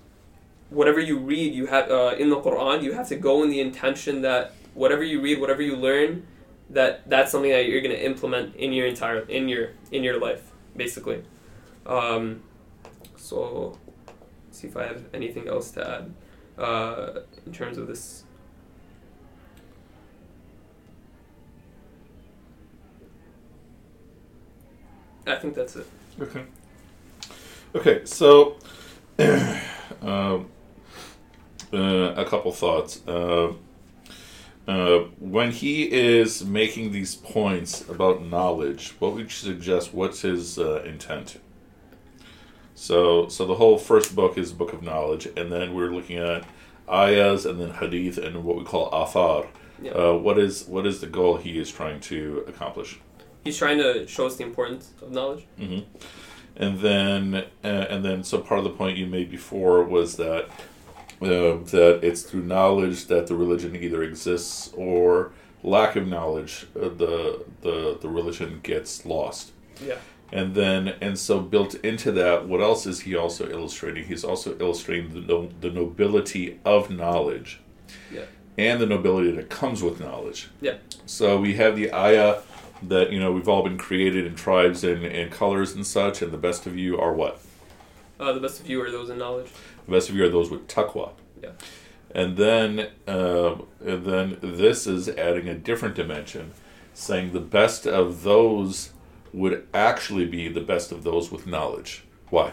whatever 0.70 1.00
you 1.00 1.18
read, 1.18 1.54
you 1.54 1.66
have 1.66 1.90
uh, 1.90 2.14
in 2.18 2.30
the 2.30 2.36
Quran, 2.36 2.82
you 2.82 2.92
have 2.92 3.08
to 3.08 3.16
go 3.16 3.42
in 3.42 3.50
the 3.50 3.60
intention 3.60 4.22
that 4.22 4.52
whatever 4.74 5.02
you 5.02 5.20
read, 5.20 5.40
whatever 5.40 5.62
you 5.62 5.76
learn, 5.76 6.26
that 6.70 7.08
that's 7.08 7.32
something 7.32 7.50
that 7.50 7.66
you're 7.66 7.80
going 7.80 7.94
to 7.94 8.04
implement 8.04 8.54
in 8.56 8.72
your 8.72 8.86
entire 8.86 9.20
in 9.20 9.48
your 9.48 9.70
in 9.90 10.02
your 10.04 10.18
life, 10.20 10.52
basically. 10.76 11.22
Um, 11.86 12.42
so, 13.16 13.78
see 14.50 14.68
if 14.68 14.76
I 14.76 14.84
have 14.84 15.02
anything 15.14 15.48
else 15.48 15.70
to 15.72 15.88
add 15.88 16.62
uh, 16.62 17.20
in 17.46 17.52
terms 17.52 17.78
of 17.78 17.86
this 17.86 18.24
I 25.28 25.36
think 25.36 25.54
that's 25.54 25.76
it. 25.76 25.86
Okay. 26.20 26.42
Okay, 27.74 28.00
so 28.04 28.56
uh, 29.18 29.58
uh, 30.02 30.38
a 31.72 32.24
couple 32.24 32.50
thoughts. 32.52 33.06
Uh, 33.06 33.52
uh, 34.68 34.98
when 35.18 35.50
he 35.50 35.90
is 35.90 36.44
making 36.44 36.92
these 36.92 37.14
points 37.14 37.88
about 37.88 38.22
knowledge, 38.22 38.94
what 38.98 39.14
would 39.14 39.24
you 39.24 39.28
suggest? 39.30 39.94
What's 39.94 40.20
his 40.20 40.58
uh, 40.58 40.82
intent? 40.82 41.40
So, 42.74 43.28
so 43.28 43.46
the 43.46 43.54
whole 43.54 43.78
first 43.78 44.14
book 44.14 44.36
is 44.36 44.52
book 44.52 44.74
of 44.74 44.82
knowledge, 44.82 45.26
and 45.36 45.50
then 45.50 45.74
we're 45.74 45.90
looking 45.90 46.18
at 46.18 46.44
ayahs 46.88 47.46
and 47.46 47.58
then 47.58 47.70
hadith 47.70 48.18
and 48.18 48.44
what 48.44 48.58
we 48.58 48.64
call 48.64 48.90
athar. 48.90 49.46
Yeah. 49.82 49.92
Uh, 49.92 50.12
what 50.14 50.38
is 50.38 50.66
what 50.66 50.86
is 50.86 51.00
the 51.00 51.06
goal 51.06 51.38
he 51.38 51.58
is 51.58 51.70
trying 51.70 52.00
to 52.00 52.44
accomplish? 52.46 53.00
He's 53.44 53.56
trying 53.56 53.78
to 53.78 54.06
show 54.06 54.26
us 54.26 54.36
the 54.36 54.44
importance 54.44 54.92
of 55.00 55.10
knowledge. 55.12 55.46
hmm 55.56 55.80
And 56.56 56.80
then, 56.80 57.34
uh, 57.64 57.66
and 57.66 58.04
then, 58.04 58.22
so 58.22 58.38
part 58.38 58.58
of 58.58 58.64
the 58.64 58.70
point 58.70 58.98
you 58.98 59.06
made 59.06 59.30
before 59.30 59.82
was 59.84 60.16
that 60.16 60.50
uh, 61.20 61.58
that 61.72 62.00
it's 62.02 62.22
through 62.22 62.42
knowledge 62.42 63.06
that 63.06 63.26
the 63.26 63.34
religion 63.34 63.74
either 63.76 64.02
exists 64.02 64.70
or 64.76 65.32
lack 65.62 65.96
of 65.96 66.06
knowledge, 66.06 66.66
uh, 66.76 66.88
the 66.88 67.44
the 67.62 67.98
the 68.00 68.08
religion 68.08 68.60
gets 68.62 69.04
lost. 69.04 69.52
Yeah. 69.84 69.96
And 70.30 70.54
then, 70.54 70.88
and 71.00 71.18
so 71.18 71.40
built 71.40 71.74
into 71.76 72.12
that, 72.12 72.46
what 72.46 72.60
else 72.60 72.84
is 72.86 73.00
he 73.00 73.16
also 73.16 73.48
illustrating? 73.48 74.04
He's 74.04 74.24
also 74.24 74.58
illustrating 74.58 75.14
the 75.14 75.20
no, 75.20 75.48
the 75.60 75.70
nobility 75.70 76.60
of 76.66 76.90
knowledge, 76.90 77.60
Yeah. 78.12 78.24
and 78.58 78.78
the 78.78 78.84
nobility 78.86 79.30
that 79.30 79.48
comes 79.48 79.82
with 79.82 80.00
knowledge. 80.00 80.50
Yeah. 80.60 80.76
So 81.06 81.40
we 81.40 81.54
have 81.54 81.76
the 81.76 81.92
ayah 81.94 82.40
that 82.82 83.10
you 83.10 83.18
know 83.18 83.32
we've 83.32 83.48
all 83.48 83.62
been 83.62 83.78
created 83.78 84.26
in 84.26 84.34
tribes 84.34 84.84
and, 84.84 85.02
and 85.04 85.32
colors 85.32 85.72
and 85.74 85.86
such, 85.86 86.20
and 86.20 86.30
the 86.30 86.36
best 86.38 86.66
of 86.66 86.76
you 86.76 87.00
are 87.00 87.14
what? 87.14 87.40
Uh, 88.20 88.32
the 88.32 88.40
best 88.40 88.60
of 88.60 88.68
you 88.68 88.82
are 88.82 88.90
those 88.90 89.08
in 89.10 89.16
knowledge. 89.18 89.48
The 89.88 89.94
best 89.96 90.10
of 90.10 90.16
you 90.16 90.24
are 90.24 90.28
those 90.28 90.50
with 90.50 90.68
taqwa. 90.68 91.12
Yeah. 91.42 91.52
And 92.10 92.36
then, 92.36 92.88
um 93.06 93.66
and 93.84 94.04
then 94.04 94.38
this 94.42 94.86
is 94.86 95.08
adding 95.08 95.48
a 95.48 95.54
different 95.54 95.94
dimension, 95.94 96.52
saying 96.92 97.32
the 97.32 97.40
best 97.40 97.86
of 97.86 98.22
those 98.22 98.90
would 99.32 99.66
actually 99.72 100.26
be 100.26 100.48
the 100.48 100.60
best 100.60 100.92
of 100.92 101.04
those 101.04 101.30
with 101.32 101.46
knowledge. 101.46 102.04
Why? 102.30 102.52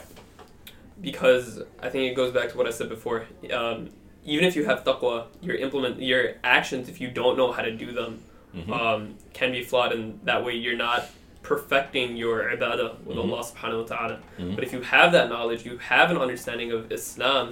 because 1.02 1.62
I 1.84 1.90
think 1.90 2.10
it 2.10 2.16
goes 2.16 2.32
back 2.32 2.50
to 2.52 2.58
what 2.58 2.68
I 2.68 2.70
said 2.70 2.88
before. 2.88 3.28
Um, 3.52 3.90
even 4.24 4.46
if 4.46 4.56
you 4.56 4.64
have 4.64 4.86
taqwa, 4.86 5.26
your 5.42 5.58
implement 5.58 6.02
your 6.02 6.36
actions, 6.42 6.88
if 6.88 7.02
you 7.02 7.12
don't 7.12 7.36
know 7.38 7.52
how 7.52 7.64
to 7.64 7.72
do 7.76 7.92
them, 7.92 8.22
Mhm. 8.56 8.72
um, 8.72 9.16
can 9.34 9.52
be 9.52 9.62
flawed, 9.62 9.92
and 9.92 10.22
that 10.24 10.46
way 10.46 10.54
you're 10.56 10.78
not 10.78 11.10
perfecting 11.50 12.18
your 12.18 12.38
ibadah 12.56 12.90
with 13.06 13.18
Mhm. 13.18 13.24
Allah 13.32 13.42
Subhanahu 13.50 13.82
wa 13.90 13.96
Taala. 13.96 14.18
Mhm. 14.40 14.56
But 14.56 14.64
if 14.68 14.72
you 14.74 14.82
have 14.82 15.10
that 15.18 15.30
knowledge, 15.30 15.62
you 15.70 15.78
have 15.94 16.08
an 16.14 16.18
understanding 16.18 16.72
of 16.78 16.92
Islam. 16.92 17.46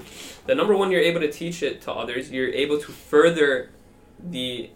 Then 0.47 0.57
number 0.57 0.75
one, 0.81 0.89
you're 0.91 1.07
able 1.11 1.21
to 1.27 1.31
teach 1.31 1.61
it 1.67 1.75
to 1.85 1.91
others. 2.01 2.31
You're 2.31 2.49
able 2.63 2.77
to 2.85 2.91
further 2.91 3.69
the 4.35 4.69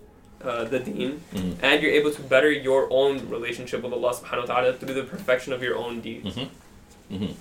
uh, 0.49 0.65
the 0.65 0.77
deen, 0.77 1.11
Mhm. 1.33 1.55
and 1.63 1.81
you're 1.81 1.95
able 1.99 2.11
to 2.11 2.21
better 2.21 2.51
your 2.51 2.87
own 2.91 3.27
relationship 3.27 3.81
with 3.83 3.91
Allah 3.91 4.13
Subhanahu 4.13 4.47
wa 4.47 4.53
Taala 4.53 4.77
through 4.79 4.93
the 4.93 5.01
perfection 5.13 5.51
of 5.51 5.63
your 5.63 5.75
own 5.83 5.99
deeds. 5.99 6.35
Mm-hmm. 6.35 7.15
hmm 7.17 7.31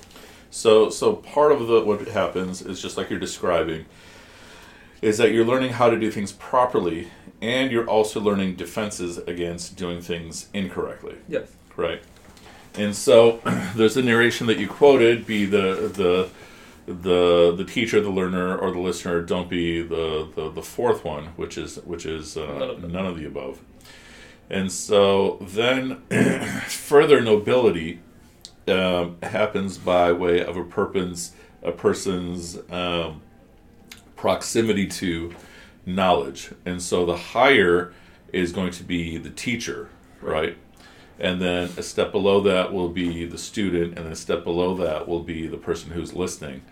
So, 0.49 0.89
so 0.89 1.13
part 1.37 1.53
of 1.53 1.67
the 1.71 1.79
what 1.89 2.01
happens 2.09 2.63
is 2.71 2.81
just 2.81 2.97
like 2.97 3.11
you're 3.11 3.19
describing, 3.29 3.85
is 5.03 5.19
that 5.19 5.31
you're 5.33 5.45
learning 5.45 5.73
how 5.81 5.91
to 5.91 5.99
do 6.05 6.11
things 6.11 6.33
properly, 6.33 7.09
and 7.43 7.71
you're 7.71 7.87
also 7.97 8.19
learning 8.19 8.55
defenses 8.65 9.19
against 9.33 9.77
doing 9.77 10.01
things 10.01 10.49
incorrectly. 10.55 11.17
Yes. 11.29 11.49
Right. 11.77 12.03
And 12.75 12.95
so 12.95 13.41
there's 13.77 13.95
the 13.95 14.03
narration 14.03 14.47
that 14.47 14.59
you 14.59 14.69
quoted, 14.69 15.27
be 15.27 15.45
the 15.45 15.91
the 15.93 16.29
the 16.87 17.55
the 17.57 17.65
teacher, 17.65 18.01
the 18.01 18.11
learner, 18.11 18.57
or 18.57 18.71
the 18.71 18.79
listener. 18.79 19.21
Don't 19.23 19.49
be 19.49 19.83
the 19.83 20.29
the, 20.35 20.51
the 20.51 20.63
fourth 20.63 21.05
one, 21.05 21.27
which 21.37 21.59
is 21.59 21.77
which 21.85 22.07
is 22.07 22.37
uh, 22.37 22.47
None 22.47 22.63
of 22.63 22.93
none 22.93 23.07
of 23.07 23.19
the 23.19 23.27
above. 23.27 23.61
And 24.49 24.71
so 24.71 25.39
then 25.41 26.03
further 26.69 27.21
nobility 27.21 28.01
um, 28.69 29.17
happens 29.23 29.79
by 29.79 30.13
way 30.13 30.45
of 30.45 30.57
a 30.57 30.65
person's 30.65 31.33
a 31.63 31.73
person's 31.73 32.59
um, 32.71 33.23
proximity 34.15 34.87
to 34.87 35.35
knowledge, 35.85 36.51
and 36.65 36.81
so 36.81 37.05
the 37.07 37.17
higher 37.17 37.93
is 38.33 38.53
going 38.53 38.71
to 38.73 38.85
be 38.85 39.17
the 39.17 39.31
teacher, 39.31 39.89
right? 40.21 40.57
And 41.19 41.41
then 41.41 41.71
a 41.77 41.83
step 41.83 42.13
below 42.13 42.41
that 42.43 42.73
will 42.73 42.91
be 42.91 43.25
the 43.25 43.39
student, 43.39 43.97
and 43.97 44.05
then 44.05 44.13
a 44.13 44.17
step 44.17 44.45
below 44.45 44.75
that 44.77 45.09
will 45.09 45.23
be 45.23 45.47
the 45.47 45.57
person 45.57 45.91
who's 45.93 46.13
listening. 46.15 46.63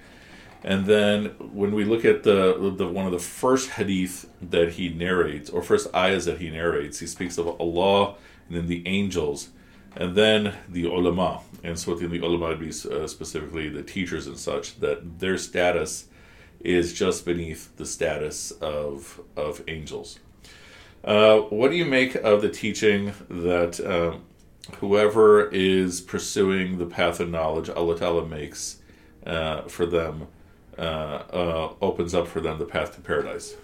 And 0.62 0.86
then 0.86 1.26
when 1.38 1.74
we 1.74 1.84
look 1.84 2.04
at 2.04 2.22
the, 2.22 2.74
the 2.76 2.88
one 2.88 3.06
of 3.06 3.12
the 3.12 3.18
first 3.18 3.70
hadith 3.70 4.30
that 4.40 4.72
he 4.72 4.88
narrates, 4.88 5.50
or 5.50 5.62
first 5.62 5.94
ayahs 5.94 6.24
that 6.24 6.40
he 6.40 6.50
narrates, 6.50 6.98
he 6.98 7.06
speaks 7.06 7.38
of 7.38 7.48
Allah 7.60 8.14
and 8.48 8.56
then 8.56 8.66
the 8.66 8.86
angels, 8.86 9.50
and 9.96 10.14
then 10.14 10.54
the 10.68 10.84
ulama. 10.84 11.40
And 11.62 11.78
so 11.78 11.92
within 11.92 12.10
the 12.10 12.18
ulama 12.18 12.48
would 12.48 12.60
be 12.60 12.70
uh, 12.70 13.06
specifically 13.06 13.68
the 13.68 13.82
teachers 13.82 14.26
and 14.26 14.38
such, 14.38 14.80
that 14.80 15.20
their 15.20 15.38
status 15.38 16.06
is 16.60 16.94
just 16.94 17.24
beneath 17.24 17.76
the 17.76 17.86
status 17.86 18.50
of 18.50 19.20
of 19.36 19.62
angels. 19.68 20.18
Uh, 21.04 21.38
what 21.38 21.70
do 21.70 21.76
you 21.76 21.84
make 21.84 22.14
of 22.14 22.40
the 22.40 22.48
teaching 22.48 23.12
that 23.28 23.78
um, 23.80 24.22
whoever 24.78 25.48
is 25.50 26.00
pursuing 26.00 26.78
the 26.78 26.86
path 26.86 27.20
of 27.20 27.28
knowledge, 27.30 27.68
Allah 27.68 27.98
Ta'ala 27.98 28.26
makes 28.26 28.78
uh, 29.26 29.62
for 29.62 29.86
them, 29.86 30.28
uh, 30.78 30.80
uh, 30.80 31.72
opens 31.80 32.14
up 32.14 32.26
for 32.28 32.40
them 32.40 32.58
the 32.58 32.64
path 32.64 32.94
to 32.96 33.00
paradise? 33.00 33.56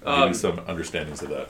give 0.00 0.08
Um, 0.08 0.28
me 0.28 0.34
some 0.34 0.60
understandings 0.66 1.22
of 1.22 1.28
that. 1.30 1.48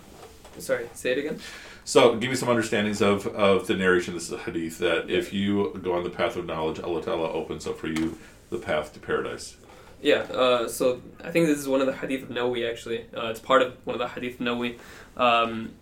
Sorry, 0.59 0.89
say 0.95 1.13
it 1.13 1.19
again. 1.19 1.39
So, 1.85 2.17
give 2.17 2.31
me 2.31 2.37
some 2.37 2.49
understandings 2.49 3.01
of, 3.01 3.27
of 3.29 3.67
the 3.67 3.75
narration. 3.75 4.15
This 4.15 4.25
is 4.25 4.33
a 4.33 4.39
hadith 4.39 4.79
that 4.79 5.09
if 5.11 5.33
you 5.33 5.81
go 5.83 5.95
on 5.95 6.05
the 6.05 6.11
path 6.11 6.37
of 6.37 6.47
knowledge, 6.47 6.79
Allah 6.81 7.03
Ta'ala 7.03 7.33
opens 7.33 7.67
up 7.67 7.79
for 7.79 7.89
you 7.89 8.19
the 8.51 8.59
path 8.59 8.93
to 8.95 9.01
paradise. 9.01 9.57
Yeah, 10.03 10.21
uh, 10.23 10.69
so 10.69 11.03
I 11.23 11.31
think 11.31 11.47
this 11.47 11.59
is 11.59 11.69
one 11.69 11.81
of 11.81 11.87
the 11.87 11.95
hadith 11.95 12.23
of 12.23 12.29
Nawawi 12.29 12.69
actually. 12.71 13.07
Uh, 13.15 13.27
it's 13.27 13.41
part 13.41 13.63
of 13.63 13.75
one 13.85 13.95
of 13.95 13.99
the 13.99 14.09
hadith 14.09 14.41
of 14.41 14.47
Nawawi. 14.47 14.79
Um, 15.17 15.73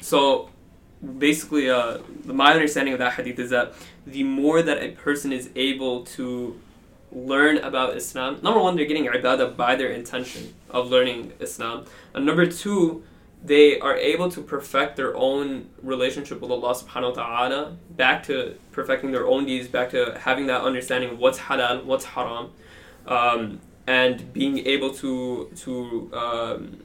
so 0.00 0.50
basically, 1.18 1.70
uh, 1.70 1.98
my 2.24 2.52
understanding 2.52 2.94
of 2.94 2.98
that 2.98 3.14
hadith 3.14 3.38
is 3.38 3.50
that 3.50 3.74
the 4.06 4.22
more 4.22 4.62
that 4.62 4.82
a 4.82 4.90
person 4.92 5.32
is 5.32 5.50
able 5.54 6.04
to 6.04 6.60
learn 7.12 7.58
about 7.58 7.96
Islam, 7.96 8.38
number 8.42 8.60
one, 8.60 8.76
they're 8.76 8.86
getting 8.86 9.06
ibadah 9.06 9.56
by 9.56 9.76
their 9.76 9.90
intention 9.90 10.54
of 10.70 10.90
learning 10.90 11.32
Islam. 11.40 11.84
And 12.14 12.26
number 12.26 12.46
two, 12.46 13.04
they 13.44 13.78
are 13.80 13.96
able 13.96 14.30
to 14.30 14.40
perfect 14.40 14.96
their 14.96 15.14
own 15.16 15.68
relationship 15.82 16.40
with 16.40 16.50
Allah 16.50 16.74
subhanahu 16.74 17.16
wa 17.16 17.22
ta'ala, 17.22 17.76
back 17.90 18.22
to 18.24 18.56
perfecting 18.72 19.12
their 19.12 19.26
own 19.26 19.44
deeds, 19.44 19.68
back 19.68 19.90
to 19.90 20.18
having 20.18 20.46
that 20.46 20.62
understanding 20.62 21.10
of 21.10 21.18
what's 21.18 21.38
halal, 21.38 21.84
what's 21.84 22.06
haram 22.06 22.50
um, 23.06 23.60
and 23.86 24.32
being 24.32 24.66
able 24.66 24.92
to 24.94 25.50
to 25.56 26.10
um, 26.14 26.78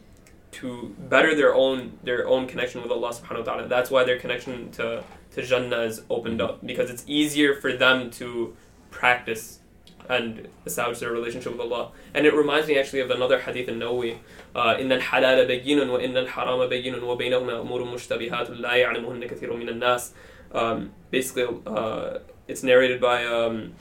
to 0.52 0.94
better 0.98 1.34
their 1.34 1.54
own 1.54 1.98
their 2.04 2.28
own 2.28 2.46
connection 2.46 2.82
with 2.82 2.90
Allah 2.90 3.10
Subhanahu 3.10 3.46
wa 3.46 3.52
Taala. 3.52 3.68
That's 3.68 3.90
why 3.90 4.04
their 4.04 4.18
connection 4.18 4.70
to 4.72 5.02
to 5.32 5.42
Jannah 5.42 5.82
is 5.82 6.02
opened 6.08 6.40
up 6.40 6.64
because 6.64 6.90
it's 6.90 7.04
easier 7.06 7.54
for 7.54 7.72
them 7.72 8.10
to 8.12 8.56
practice 8.90 9.60
and 10.08 10.48
establish 10.66 10.98
their 11.00 11.12
relationship 11.12 11.52
with 11.52 11.60
Allah. 11.60 11.90
And 12.12 12.26
it 12.26 12.34
reminds 12.34 12.68
me 12.68 12.78
actually 12.78 13.00
of 13.00 13.10
another 13.10 13.40
hadith 13.40 13.68
in 13.68 13.78
Nawawi. 13.78 14.18
إن 14.54 14.92
الحلال 14.92 15.46
بين 15.46 15.88
وإن 15.88 16.16
الحرام 16.16 16.68
بين 16.68 17.02
وبينهما 17.02 17.60
أمور 17.60 17.84
مشتبهات 17.84 18.50
لا 18.50 18.74
يعلمهن 18.74 19.26
كثير 19.26 19.52
من 19.52 19.68
الناس. 19.68 20.12
Um, 20.52 20.92
basically, 21.10 21.48
uh, 21.66 22.18
it's 22.46 22.62
narrated 22.62 23.00
by 23.00 23.24
um, 23.24 23.74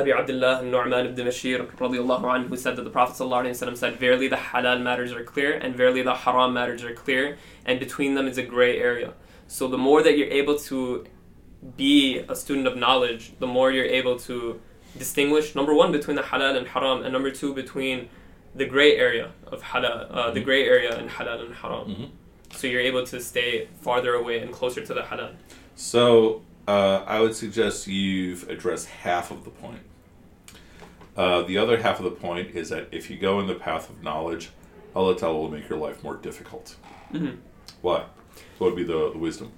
Abi 0.00 0.12
Abdullah 0.12 0.62
Nu'man 0.62 1.06
ibn 1.06 1.26
Bashir 1.26 1.70
anhu, 1.76 2.48
who 2.48 2.56
said 2.56 2.76
that 2.76 2.82
the 2.82 2.90
Prophet 2.90 3.22
ﷺ 3.22 3.76
said, 3.76 3.96
Verily 3.98 4.28
the 4.28 4.36
halal 4.36 4.80
matters 4.82 5.12
are 5.12 5.24
clear, 5.24 5.52
and 5.54 5.74
verily 5.74 6.02
the 6.02 6.14
haram 6.14 6.54
matters 6.54 6.84
are 6.84 6.94
clear, 6.94 7.36
and 7.64 7.78
between 7.80 8.14
them 8.14 8.26
is 8.26 8.38
a 8.38 8.42
gray 8.42 8.78
area. 8.78 9.14
So 9.46 9.68
the 9.68 9.78
more 9.78 10.02
that 10.02 10.16
you're 10.16 10.28
able 10.28 10.58
to 10.70 11.04
be 11.76 12.18
a 12.28 12.34
student 12.36 12.66
of 12.66 12.76
knowledge, 12.76 13.32
the 13.38 13.46
more 13.46 13.70
you're 13.72 13.84
able 13.84 14.18
to 14.20 14.60
distinguish, 14.96 15.54
number 15.54 15.74
one, 15.74 15.92
between 15.92 16.16
the 16.16 16.22
halal 16.22 16.56
and 16.56 16.68
haram, 16.68 17.02
and 17.02 17.12
number 17.12 17.30
two, 17.30 17.54
between 17.54 18.08
the 18.54 18.64
gray 18.64 18.96
area 18.96 19.32
of 19.46 19.62
halal, 19.62 20.06
uh, 20.10 20.30
the 20.30 20.40
Mhm. 20.40 20.44
gray 20.44 20.64
area 20.64 20.98
in 20.98 21.08
halal 21.08 21.44
and 21.44 21.54
haram. 21.54 21.94
Mhm. 21.94 22.56
So 22.56 22.66
you're 22.66 22.80
able 22.80 23.04
to 23.06 23.20
stay 23.20 23.68
farther 23.80 24.14
away 24.14 24.38
and 24.38 24.52
closer 24.52 24.80
to 24.84 24.94
the 24.94 25.02
halal. 25.02 25.32
So, 25.74 26.42
uh, 26.68 27.02
I 27.06 27.20
would 27.20 27.34
suggest 27.34 27.86
you've 27.86 28.46
addressed 28.50 28.88
half 28.88 29.30
of 29.30 29.44
the 29.44 29.50
point. 29.50 29.80
Uh, 31.16 31.42
the 31.42 31.56
other 31.56 31.80
half 31.80 31.98
of 31.98 32.04
the 32.04 32.10
point 32.10 32.54
is 32.54 32.68
that 32.68 32.88
if 32.92 33.10
you 33.10 33.16
go 33.16 33.40
in 33.40 33.46
the 33.46 33.54
path 33.54 33.88
of 33.88 34.02
knowledge, 34.02 34.50
Allah 34.94 35.16
Ta'ala 35.18 35.38
will 35.38 35.50
make 35.50 35.68
your 35.68 35.78
life 35.78 36.04
more 36.04 36.16
difficult. 36.16 36.76
Mhm. 37.12 37.38
Why? 37.80 38.04
What 38.58 38.72
would 38.72 38.76
be 38.76 38.84
the, 38.84 39.12
the 39.12 39.18
wisdom? 39.18 39.50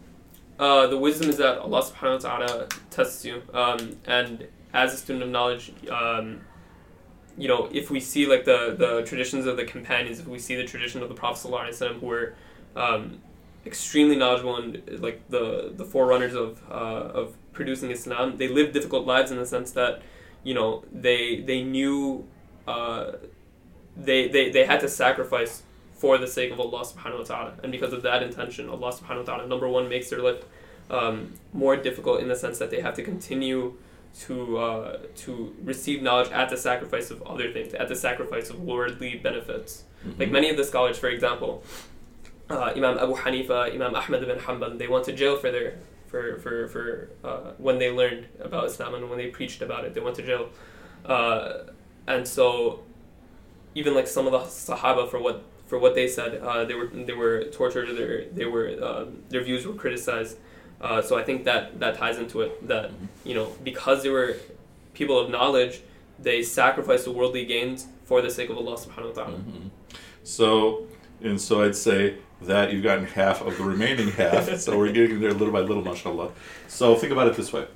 Uh, 0.59 0.87
the 0.87 0.97
wisdom 0.97 1.29
is 1.29 1.39
that 1.39 1.59
Allah 1.59 1.83
subhanahu 1.83 2.23
wa 2.23 2.39
ta'ala 2.39 2.69
tests 2.91 3.25
you. 3.25 3.43
Um, 3.53 3.97
and 4.07 4.47
as 4.73 4.95
a 4.95 4.97
student 4.97 5.25
of 5.25 5.31
knowledge, 5.31 5.73
um, 5.91 6.43
you 7.37 7.49
know, 7.49 7.69
if 7.73 7.91
we 7.91 7.99
see 7.99 8.27
like 8.27 8.45
the, 8.45 8.77
the 8.79 9.03
traditions 9.03 9.47
of 9.47 9.57
the 9.57 9.65
companions, 9.65 10.21
if 10.21 10.29
we 10.29 10.39
see 10.39 10.55
the 10.55 10.65
tradition 10.65 11.03
of 11.03 11.09
the 11.09 11.15
Prophet 11.15 11.49
sallallahu 11.49 11.71
alaihi 11.71 11.81
wasallam 11.81 12.01
who 12.01 12.07
were 12.07 12.35
um, 12.77 13.21
extremely 13.67 14.17
knowledgeable 14.17 14.57
and 14.57 15.01
like 15.01 15.29
the, 15.29 15.73
the 15.77 15.85
forerunners 15.85 16.35
of, 16.35 16.63
uh, 16.71 16.75
of 17.21 17.37
producing 17.53 17.91
Islam, 17.91 18.37
they 18.37 18.49
lived 18.49 18.73
difficult 18.73 19.07
lives 19.07 19.31
in 19.31 19.39
the 19.39 19.47
sense 19.47 19.73
that, 19.73 20.03
you 20.45 20.55
know, 20.55 20.85
they, 20.93 21.41
they 21.41 21.63
knew, 21.63 22.27
uh, 22.67 23.13
they, 23.97 24.29
they, 24.29 24.51
they 24.51 24.65
had 24.65 24.81
to 24.81 24.89
sacrifice 24.89 25.63
for 25.93 26.17
the 26.17 26.27
sake 26.27 26.51
of 26.51 26.59
Allah 26.59 26.83
subhanahu 26.83 27.19
wa 27.19 27.25
ta'ala. 27.25 27.53
And 27.63 27.71
because 27.71 27.93
of 27.93 28.03
that 28.03 28.23
intention, 28.23 28.71
Allah 28.71 28.93
subhanahu 28.93 29.19
wa 29.19 29.23
ta'ala, 29.25 29.47
number 29.47 29.69
one, 29.69 29.89
makes 29.89 30.09
their 30.09 30.23
life 30.23 30.45
um, 30.89 31.35
more 31.53 31.77
difficult 31.77 32.21
in 32.21 32.29
the 32.29 32.37
sense 32.37 32.59
that 32.59 32.71
they 32.71 32.81
have 32.81 32.95
to 32.95 33.03
continue 33.03 33.75
to 34.21 34.59
uh, 34.59 34.99
to 35.15 35.55
receive 35.63 36.03
knowledge 36.03 36.31
at 36.33 36.51
the 36.51 36.57
sacrifice 36.57 37.11
of 37.11 37.23
other 37.23 37.53
things, 37.53 37.75
at 37.75 37.89
the 37.89 37.95
sacrifice 37.95 38.51
of 38.51 38.61
worldly 38.61 39.17
benefits. 39.17 39.85
Mm-hmm. 40.05 40.21
Like 40.21 40.31
many 40.31 40.51
of 40.51 40.57
the 40.57 40.65
scholars, 40.65 40.99
for 40.99 41.09
example, 41.09 41.63
uh, 42.51 42.73
Imam 42.77 42.99
Abu 42.99 43.15
Hanifa, 43.15 43.73
Imam 43.75 43.95
Ahmad 43.95 44.23
ibn 44.23 44.39
Hanbal, 44.39 44.79
they 44.79 44.89
went 44.89 45.05
to 45.07 45.13
jail 45.13 45.37
for 45.37 45.51
their 45.51 45.79
for 46.09 46.39
for 46.39 46.69
for 46.69 47.11
uh, 47.25 47.53
when 47.59 47.79
they 47.79 47.91
learned 47.91 48.27
about 48.41 48.67
Islam 48.67 48.95
and 48.95 49.09
when 49.09 49.19
they 49.19 49.29
preached 49.29 49.63
about 49.63 49.85
it. 49.85 49.95
They 49.95 50.01
went 50.01 50.17
to 50.17 50.23
jail, 50.23 50.49
uh, 51.07 51.65
and 52.07 52.27
so 52.27 52.81
even 53.75 53.95
like 53.95 54.07
some 54.07 54.27
of 54.27 54.33
the 54.33 54.41
Sahaba 54.41 55.09
for 55.11 55.21
what 55.21 55.43
for 55.67 55.79
what 55.79 55.95
they 55.95 56.09
said, 56.09 56.41
uh, 56.43 56.65
they 56.65 56.75
were 56.75 56.89
they 56.89 57.13
were 57.13 57.45
tortured. 57.45 57.97
Their 57.97 58.25
they 58.27 58.45
were 58.45 58.77
um, 58.83 59.23
their 59.29 59.43
views 59.43 59.67
were 59.67 59.75
criticized. 59.75 60.37
Uh, 60.81 61.01
so 61.03 61.17
I 61.17 61.23
think 61.23 61.45
that 61.45 61.79
that 61.81 61.97
ties 61.97 62.19
into 62.19 62.41
it. 62.41 62.67
That 62.67 62.91
you 63.25 63.35
know 63.35 63.53
because 63.63 64.03
they 64.03 64.11
were 64.11 64.37
people 64.95 65.19
of 65.19 65.31
knowledge, 65.31 65.83
they 66.19 66.43
sacrificed 66.43 67.05
the 67.05 67.13
worldly 67.13 67.45
gains 67.45 67.87
for 68.05 68.21
the 68.21 68.31
sake 68.31 68.51
of 68.51 68.57
Allah 68.57 68.77
Subhanahu 68.77 69.15
wa 69.17 69.23
Taala. 69.23 69.39
Mhm. 69.39 69.71
So, 70.25 70.87
and 71.23 71.41
so 71.41 71.63
I'd 71.63 71.77
say 71.77 72.17
that 72.43 72.73
you've 72.73 72.83
gotten 72.83 73.05
half 73.05 73.43
of 73.43 73.59
the 73.59 73.65
remaining 73.65 74.11
half. 74.13 74.57
so 74.59 74.79
we're 74.79 74.93
getting 74.93 75.21
there 75.21 75.33
little 75.33 75.53
by 75.53 75.61
little, 75.61 75.85
mashallah. 75.85 76.33
So 76.69 76.95
think 76.95 77.13
about 77.13 77.29
it 77.29 77.37
this 77.37 77.53
way. 77.53 77.67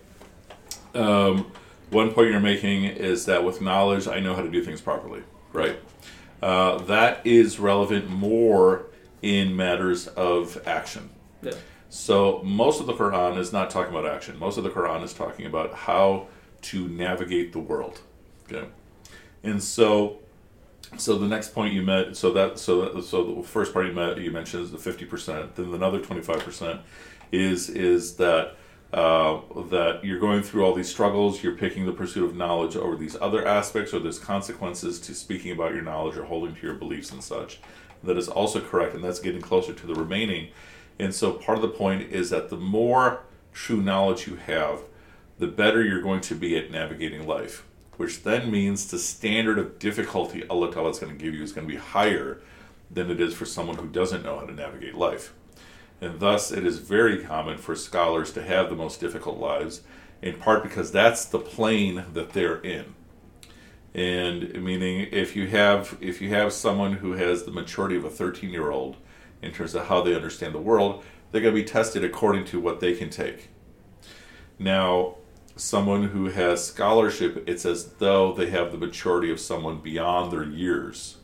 Um, 0.94 1.50
one 1.90 2.12
point 2.12 2.30
you're 2.30 2.40
making 2.40 2.84
is 2.84 3.26
that 3.26 3.44
with 3.44 3.60
knowledge, 3.60 4.08
I 4.08 4.20
know 4.20 4.34
how 4.34 4.42
to 4.42 4.50
do 4.50 4.62
things 4.62 4.80
properly, 4.80 5.22
right? 5.52 5.78
Uh, 6.42 6.78
that 6.78 7.26
is 7.26 7.58
relevant 7.58 8.08
more 8.08 8.86
in 9.22 9.56
matters 9.56 10.06
of 10.08 10.60
action. 10.66 11.10
Yeah. 11.42 11.52
So 11.88 12.42
most 12.42 12.80
of 12.80 12.86
the 12.86 12.92
Quran 12.92 13.38
is 13.38 13.52
not 13.52 13.70
talking 13.70 13.94
about 13.94 14.06
action. 14.06 14.38
Most 14.38 14.58
of 14.58 14.64
the 14.64 14.70
Quran 14.70 15.02
is 15.04 15.12
talking 15.12 15.46
about 15.46 15.74
how 15.74 16.26
to 16.62 16.88
navigate 16.88 17.52
the 17.52 17.60
world. 17.60 18.00
Okay, 18.46 18.66
and 19.44 19.62
so, 19.62 20.18
so 20.96 21.18
the 21.18 21.26
next 21.26 21.54
point 21.54 21.74
you 21.74 21.82
met, 21.82 22.16
so 22.16 22.32
that 22.32 22.58
so 22.58 22.88
that, 22.88 23.04
so 23.04 23.34
the 23.34 23.42
first 23.42 23.72
part 23.72 23.86
you 23.86 23.92
met 23.92 24.18
you 24.18 24.30
mentioned 24.30 24.64
is 24.64 24.72
the 24.72 24.78
fifty 24.78 25.04
percent. 25.04 25.56
Then 25.56 25.72
another 25.74 26.00
twenty 26.00 26.22
five 26.22 26.40
percent 26.40 26.80
is 27.32 27.68
is 27.68 28.16
that 28.16 28.56
uh, 28.92 29.40
that 29.70 30.00
you're 30.04 30.20
going 30.20 30.42
through 30.42 30.64
all 30.64 30.74
these 30.74 30.88
struggles. 30.88 31.42
You're 31.42 31.56
picking 31.56 31.86
the 31.86 31.92
pursuit 31.92 32.24
of 32.24 32.36
knowledge 32.36 32.76
over 32.76 32.96
these 32.96 33.16
other 33.20 33.46
aspects, 33.46 33.92
or 33.92 33.98
there's 33.98 34.18
consequences 34.18 35.00
to 35.00 35.14
speaking 35.14 35.52
about 35.52 35.72
your 35.72 35.82
knowledge 35.82 36.16
or 36.16 36.24
holding 36.24 36.54
to 36.54 36.62
your 36.62 36.74
beliefs 36.74 37.10
and 37.10 37.22
such. 37.22 37.60
That 38.02 38.16
is 38.18 38.28
also 38.28 38.60
correct, 38.60 38.94
and 38.94 39.02
that's 39.02 39.18
getting 39.18 39.40
closer 39.40 39.72
to 39.72 39.86
the 39.86 39.94
remaining. 39.94 40.50
And 40.98 41.14
so 41.14 41.32
part 41.32 41.58
of 41.58 41.62
the 41.62 41.68
point 41.68 42.12
is 42.12 42.30
that 42.30 42.50
the 42.50 42.56
more 42.56 43.22
true 43.52 43.80
knowledge 43.80 44.26
you 44.26 44.36
have, 44.36 44.82
the 45.38 45.46
better 45.48 45.82
you're 45.82 46.02
going 46.02 46.20
to 46.20 46.34
be 46.34 46.56
at 46.56 46.70
navigating 46.70 47.26
life, 47.26 47.64
which 47.96 48.22
then 48.22 48.50
means 48.50 48.86
the 48.86 48.98
standard 48.98 49.58
of 49.58 49.78
difficulty 49.78 50.46
Allah 50.48 50.72
Ta'ala 50.72 50.90
is 50.90 50.98
going 50.98 51.16
to 51.16 51.24
give 51.24 51.34
you 51.34 51.42
is 51.42 51.52
going 51.52 51.66
to 51.66 51.72
be 51.72 51.78
higher 51.78 52.40
than 52.90 53.10
it 53.10 53.20
is 53.20 53.34
for 53.34 53.44
someone 53.44 53.76
who 53.76 53.88
doesn't 53.88 54.24
know 54.24 54.38
how 54.38 54.46
to 54.46 54.52
navigate 54.52 54.94
life. 54.94 55.32
And 56.00 56.20
thus, 56.20 56.50
it 56.50 56.66
is 56.66 56.78
very 56.78 57.22
common 57.22 57.58
for 57.58 57.74
scholars 57.76 58.32
to 58.32 58.42
have 58.42 58.68
the 58.68 58.76
most 58.76 59.00
difficult 59.00 59.38
lives, 59.38 59.82
in 60.20 60.38
part 60.38 60.62
because 60.62 60.92
that's 60.92 61.24
the 61.24 61.38
plane 61.38 62.04
that 62.12 62.32
they're 62.32 62.60
in. 62.60 62.94
And 63.94 64.62
meaning, 64.62 65.08
if 65.12 65.36
you 65.36 65.46
have 65.48 65.96
if 66.00 66.20
you 66.20 66.30
have 66.30 66.52
someone 66.52 66.94
who 66.94 67.12
has 67.12 67.44
the 67.44 67.52
maturity 67.52 67.96
of 67.96 68.04
a 68.04 68.10
13 68.10 68.50
year 68.50 68.70
old 68.70 68.96
in 69.40 69.52
terms 69.52 69.74
of 69.74 69.86
how 69.86 70.02
they 70.02 70.14
understand 70.14 70.54
the 70.54 70.58
world, 70.58 71.04
they're 71.30 71.40
going 71.40 71.54
to 71.54 71.60
be 71.60 71.66
tested 71.66 72.02
according 72.02 72.44
to 72.46 72.60
what 72.60 72.80
they 72.80 72.94
can 72.94 73.08
take. 73.08 73.50
Now, 74.58 75.16
someone 75.56 76.08
who 76.08 76.26
has 76.26 76.66
scholarship, 76.66 77.44
it's 77.46 77.64
as 77.64 77.92
though 77.94 78.32
they 78.32 78.50
have 78.50 78.72
the 78.72 78.78
maturity 78.78 79.30
of 79.30 79.40
someone 79.40 79.78
beyond 79.78 80.32
their 80.32 80.44
years, 80.44 81.18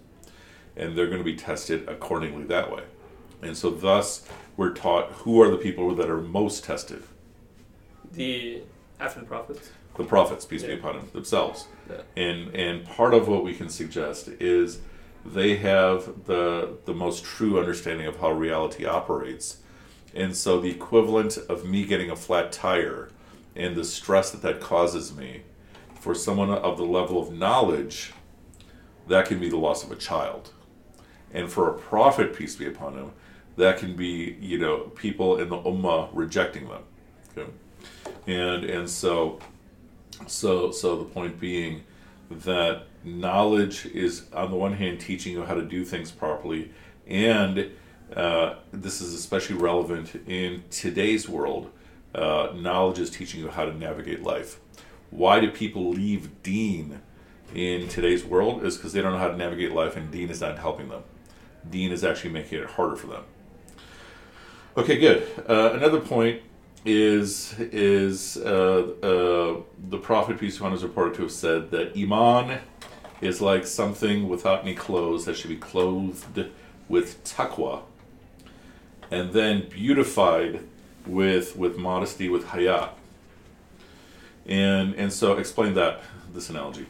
and 0.77 0.97
they're 0.97 1.07
going 1.07 1.19
to 1.19 1.25
be 1.25 1.37
tested 1.37 1.89
accordingly 1.89 2.45
that 2.45 2.75
way. 2.75 2.85
And 3.43 3.57
so, 3.57 3.71
thus, 3.71 4.27
we're 4.57 4.73
taught 4.73 5.11
who 5.13 5.41
are 5.41 5.51
the 5.51 5.57
people 5.57 5.95
that 5.95 6.11
are 6.11 6.21
most 6.21 6.65
tested 6.65 7.03
The 8.13 8.63
after 9.01 9.21
the 9.21 9.27
prophets. 9.27 9.71
the 9.97 10.05
prophets, 10.05 10.45
peace 10.45 10.63
be 10.63 10.75
upon 10.75 10.97
them, 10.97 11.09
themselves. 11.13 11.67
Yeah. 11.89 12.03
And 12.17 12.55
and 12.55 12.85
part 12.85 13.15
of 13.15 13.29
what 13.29 13.43
we 13.43 13.55
can 13.55 13.69
suggest 13.69 14.29
is 14.29 14.81
they 15.25 15.57
have 15.57 16.27
the 16.27 16.77
the 16.85 16.95
most 16.95 17.25
true 17.25 17.59
understanding 17.59 18.07
of 18.07 18.21
how 18.21 18.33
reality 18.33 18.85
operates. 18.85 19.59
And 20.15 20.37
so 20.37 20.61
the 20.61 20.71
equivalent 20.71 21.39
of 21.49 21.65
me 21.65 21.85
getting 21.85 22.11
a 22.11 22.17
flat 22.17 22.53
tire 22.53 23.11
and 23.61 23.77
the 23.77 23.85
stress 23.85 24.31
that 24.31 24.43
that 24.43 24.61
causes 24.61 25.15
me 25.15 25.43
for 26.01 26.15
someone 26.15 26.51
of 26.51 26.79
the 26.79 26.85
level 26.85 27.21
of 27.21 27.33
knowledge 27.33 28.13
that 29.07 29.27
can 29.27 29.39
be 29.39 29.49
the 29.49 29.57
loss 29.57 29.85
of 29.85 29.93
a 29.93 29.97
child. 29.97 30.53
And 31.33 31.51
for 31.51 31.69
a 31.69 31.79
prophet, 31.79 32.35
peace 32.35 32.57
be 32.57 32.67
upon 32.67 32.95
him, 32.95 33.13
that 33.57 33.79
can 33.79 33.95
be, 33.95 34.37
you 34.41 34.59
know, 34.59 34.79
people 34.95 35.39
in 35.39 35.49
the 35.49 35.59
ummah 35.59 36.09
rejecting 36.13 36.69
them. 36.69 36.83
Okay? 37.37 37.51
And 38.27 38.65
and 38.65 38.89
so 38.89 39.39
so, 40.27 40.71
so 40.71 40.97
the 40.97 41.05
point 41.05 41.41
being 41.41 41.83
that 42.31 42.85
knowledge 43.05 43.87
is, 43.87 44.25
on 44.33 44.51
the 44.51 44.57
one 44.57 44.75
hand, 44.75 45.01
teaching 45.01 45.33
you 45.33 45.45
how 45.45 45.55
to 45.55 45.65
do 45.65 45.85
things 45.85 46.11
properly, 46.11 46.71
and 47.07 47.71
uh, 48.15 48.55
this 48.73 49.01
is 49.01 49.15
especially 49.15 49.57
relevant 49.57 50.15
in 50.27 50.63
today's 50.71 51.29
world. 51.29 51.71
Uh, 52.15 52.53
knowledge 52.55 52.99
is 52.99 53.11
teaching 53.11 53.41
you 53.41 53.49
how 53.49 53.65
to 53.65 53.73
navigate 53.77 54.23
life. 54.23 54.59
Why 55.11 55.41
do 55.41 55.51
people 55.51 55.91
leave 55.91 56.43
Deen 56.43 57.01
in 57.55 57.89
today's 57.89 58.25
world? 58.25 58.65
Is 58.65 58.77
because 58.77 58.93
they 58.93 59.03
don't 59.03 59.13
know 59.13 59.19
how 59.19 59.29
to 59.29 59.37
navigate 59.37 59.73
life, 59.73 59.97
and 59.97 60.11
Deen 60.11 60.31
is 60.31 60.41
not 60.41 60.59
helping 60.59 60.89
them. 60.89 61.03
Deen 61.69 61.93
is 61.93 62.05
actually 62.05 62.31
making 62.31 62.59
it 62.61 62.71
harder 62.71 62.97
for 62.97 63.09
them. 63.09 63.25
Okay, 64.77 64.99
good. 64.99 65.27
Uh, 65.49 65.73
another 65.73 66.01
point 66.01 66.43
is 66.85 67.55
is 67.59 68.39
uh, 68.39 68.93
uh, 69.03 69.61
the 69.91 69.99
prophet 69.99 70.39
peace 70.39 70.57
be 70.57 70.59
upon 70.59 70.73
him 70.73 70.77
is 70.77 70.83
reported 70.83 71.15
to 71.15 71.23
have 71.23 71.33
said 71.33 71.71
that 71.71 71.95
iman 71.97 72.59
is 73.21 73.41
like 73.43 73.67
something 73.67 74.29
without 74.29 74.63
any 74.63 74.75
clothes 74.75 75.27
that 75.27 75.37
should 75.37 75.51
be 75.51 75.57
clothed 75.57 76.49
with 76.89 77.23
taqwa 77.23 77.83
and 79.11 79.33
then 79.33 79.69
beautified 79.69 80.61
with 81.07 81.57
with 81.57 81.77
modesty 81.77 82.29
with 82.29 82.45
hayat 82.47 82.91
and 84.47 84.95
and 84.95 85.13
so 85.13 85.37
explain 85.37 85.75
that 85.75 86.03
this 86.35 86.51
analogy. 86.51 86.87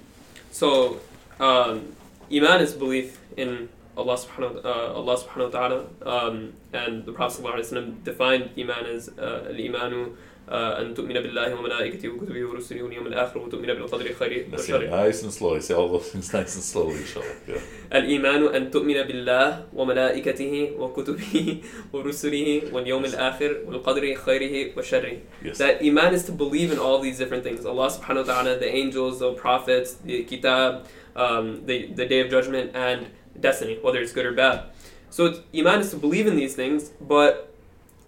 So, 0.50 1.00
um, 1.38 1.94
iman 2.32 2.60
is 2.60 2.72
belief 2.72 3.20
in 3.36 3.68
Allah 3.96 4.16
subhanahu, 4.16 4.64
uh, 4.64 4.94
Allah 4.94 5.16
subhanahu 5.16 5.52
wa 5.52 5.58
ta'ala, 5.58 5.86
um, 6.02 6.52
and 6.72 7.04
the 7.04 7.12
Prophet 7.12 8.04
defined 8.04 8.50
iman 8.58 8.86
as 8.86 9.08
uh, 9.18 9.46
al-imanu 9.48 10.12
uh, 10.12 10.16
أن 10.49 10.93
تؤمن 10.93 11.13
بالله 11.13 11.55
وملائكته 11.55 12.09
وكتبه 12.09 12.45
ورسله 12.45 12.83
واليوم 12.83 13.07
الآخر 13.07 13.37
وتؤمن 13.39 13.67
بالقدر 13.67 14.13
خيره 14.13 14.45
Say 14.51 14.53
it 14.53 14.53
وشره 14.53 14.89
nice 14.89 15.23
and 15.23 15.33
slowly 15.33 15.61
say 15.61 15.73
all 15.73 15.89
those 15.89 16.11
things 16.11 16.33
nice 16.33 16.55
and 16.55 16.63
slowly 16.63 17.01
inshallah 17.01 17.35
yeah. 17.47 17.59
الإيمان 17.93 18.55
أن 18.55 18.71
تؤمن 18.71 19.01
بالله 19.03 19.65
وملائكته 19.73 20.71
وكتبه 20.77 21.57
ورسله 21.93 22.61
واليوم 22.73 23.05
الآخر 23.05 23.57
والقدر 23.65 24.15
خيره 24.15 24.77
وشره 24.77 25.17
yes 25.43 25.57
that 25.57 25.81
iman 25.81 26.13
is 26.13 26.23
to 26.25 26.31
believe 26.31 26.71
in 26.71 26.77
all 26.77 26.99
these 26.99 27.17
different 27.17 27.43
things 27.43 27.65
Allah 27.65 27.89
subhanahu 27.89 28.27
wa 28.27 28.33
ta'ala, 28.33 28.59
the 28.59 28.69
angels, 28.69 29.19
the 29.19 29.33
prophets, 29.33 29.93
the 30.05 30.23
kitab, 30.25 30.85
um, 31.15 31.65
the, 31.65 31.87
the 31.87 32.05
day 32.05 32.19
of 32.19 32.29
judgment, 32.29 32.75
and 32.75 33.07
destiny, 33.39 33.79
whether 33.81 33.99
it's 33.99 34.13
good 34.13 34.25
or 34.25 34.33
bad. 34.33 34.63
So 35.09 35.25
it's, 35.25 35.39
iman 35.57 35.79
is 35.79 35.89
to 35.91 35.97
believe 35.97 36.27
in 36.27 36.35
these 36.35 36.55
things, 36.55 36.91
but 37.01 37.51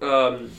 um, 0.02 0.52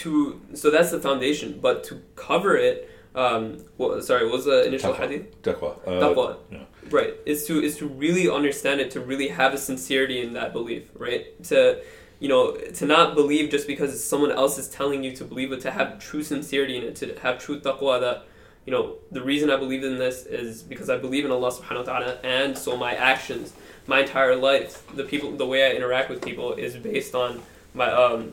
to 0.00 0.40
so 0.54 0.70
that's 0.70 0.90
the 0.90 1.00
foundation. 1.00 1.58
But 1.60 1.84
to 1.84 2.00
cover 2.16 2.56
it, 2.56 2.90
um, 3.14 3.64
what, 3.76 4.04
sorry, 4.04 4.24
what 4.24 4.34
was 4.34 4.44
the 4.44 4.66
initial 4.66 4.92
Taqwa. 4.92 5.08
hadith? 5.08 5.42
taqwa 5.42 5.76
uh, 5.86 5.90
Taqwa. 5.90 6.36
yeah. 6.50 6.64
Right. 6.90 7.14
Is 7.26 7.46
to 7.46 7.60
is 7.60 7.76
to 7.78 7.86
really 7.86 8.28
understand 8.28 8.80
it, 8.80 8.90
to 8.92 9.00
really 9.00 9.28
have 9.28 9.54
a 9.54 9.58
sincerity 9.58 10.20
in 10.20 10.32
that 10.34 10.52
belief, 10.52 10.88
right? 10.94 11.42
To 11.44 11.82
you 12.18 12.28
know, 12.28 12.52
to 12.52 12.84
not 12.84 13.14
believe 13.14 13.50
just 13.50 13.66
because 13.66 14.02
someone 14.04 14.30
else 14.30 14.58
is 14.58 14.68
telling 14.68 15.02
you 15.02 15.16
to 15.16 15.24
believe 15.24 15.50
but 15.50 15.60
to 15.60 15.70
have 15.70 15.98
true 15.98 16.22
sincerity 16.22 16.76
in 16.76 16.84
it, 16.84 16.96
to 16.96 17.18
have 17.20 17.38
true 17.38 17.58
taqwa 17.58 17.98
that, 18.00 18.24
you 18.66 18.72
know, 18.72 18.96
the 19.10 19.22
reason 19.22 19.50
I 19.50 19.56
believe 19.56 19.82
in 19.82 19.96
this 19.96 20.26
is 20.26 20.62
because 20.62 20.90
I 20.90 20.98
believe 20.98 21.24
in 21.24 21.30
Allah 21.30 21.50
subhanahu 21.50 21.86
wa 21.86 21.92
ta'ala 21.92 22.18
and 22.22 22.56
so 22.58 22.76
my 22.76 22.94
actions, 22.94 23.54
my 23.86 24.00
entire 24.00 24.36
life, 24.36 24.86
the 24.94 25.04
people 25.04 25.32
the 25.32 25.46
way 25.46 25.66
I 25.66 25.74
interact 25.74 26.10
with 26.10 26.22
people 26.22 26.52
is 26.52 26.76
based 26.76 27.14
on 27.14 27.40
my 27.72 27.90
um 27.90 28.32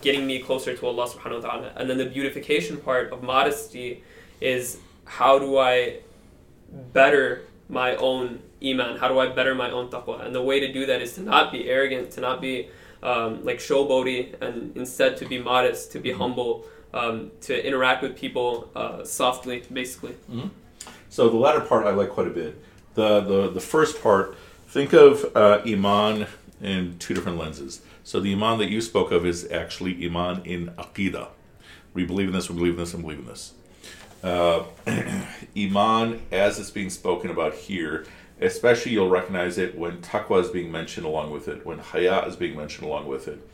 getting 0.00 0.26
me 0.26 0.38
closer 0.40 0.76
to 0.76 0.86
Allah 0.86 1.08
subhanahu 1.08 1.42
wa 1.42 1.48
ta'ala. 1.48 1.72
And 1.76 1.88
then 1.88 1.98
the 1.98 2.06
beautification 2.06 2.76
part 2.76 3.12
of 3.12 3.22
modesty 3.22 4.02
is 4.40 4.78
how 5.04 5.38
do 5.38 5.58
I 5.58 5.98
better 6.92 7.42
my 7.68 7.96
own 7.96 8.40
iman? 8.62 8.96
How 8.98 9.08
do 9.08 9.18
I 9.18 9.28
better 9.28 9.54
my 9.54 9.70
own 9.70 9.88
taqwa? 9.88 10.24
And 10.24 10.34
the 10.34 10.42
way 10.42 10.60
to 10.60 10.72
do 10.72 10.86
that 10.86 11.00
is 11.00 11.14
to 11.14 11.22
not 11.22 11.52
be 11.52 11.68
arrogant, 11.68 12.10
to 12.12 12.20
not 12.20 12.40
be 12.40 12.68
um, 13.02 13.44
like 13.44 13.58
showboaty, 13.58 14.40
and 14.40 14.76
instead 14.76 15.16
to 15.18 15.26
be 15.26 15.38
modest, 15.38 15.92
to 15.92 15.98
be 15.98 16.12
humble, 16.12 16.64
um, 16.92 17.30
to 17.42 17.66
interact 17.66 18.02
with 18.02 18.16
people 18.16 18.70
uh, 18.74 19.04
softly, 19.04 19.62
basically. 19.72 20.14
So 21.10 21.28
the 21.28 21.36
latter 21.36 21.60
part 21.60 21.86
I 21.86 21.90
like 21.90 22.10
quite 22.10 22.26
a 22.26 22.30
bit. 22.30 22.62
The 22.94 23.20
the, 23.20 23.50
the 23.50 23.60
first 23.60 24.02
part, 24.02 24.36
think 24.68 24.92
of 24.92 25.24
uh, 25.36 25.62
iman 25.66 26.26
in 26.60 26.98
two 26.98 27.14
different 27.14 27.38
lenses. 27.38 27.82
So 28.04 28.20
the 28.20 28.32
iman 28.32 28.58
that 28.58 28.70
you 28.70 28.80
spoke 28.80 29.10
of 29.10 29.26
is 29.26 29.50
actually 29.50 30.04
iman 30.06 30.42
in 30.44 30.68
aqidah. 30.78 31.28
We 31.94 32.04
believe 32.04 32.28
in 32.28 32.34
this, 32.34 32.50
we 32.50 32.56
believe 32.56 32.72
in 32.74 32.78
this, 32.78 32.94
and 32.94 33.02
believe 33.02 33.20
in 33.20 33.26
this. 33.26 33.52
Uh, 34.22 34.64
iman, 35.56 36.22
as 36.32 36.58
it's 36.58 36.70
being 36.70 36.90
spoken 36.90 37.30
about 37.30 37.54
here, 37.54 38.06
especially 38.40 38.92
you'll 38.92 39.08
recognize 39.08 39.58
it 39.58 39.76
when 39.76 39.98
taqwa 40.02 40.42
is 40.42 40.50
being 40.50 40.70
mentioned 40.70 41.06
along 41.06 41.30
with 41.30 41.48
it, 41.48 41.64
when 41.64 41.78
haya 41.78 42.26
is 42.26 42.36
being 42.36 42.56
mentioned 42.56 42.86
along 42.86 43.06
with 43.06 43.28
it. 43.28 43.48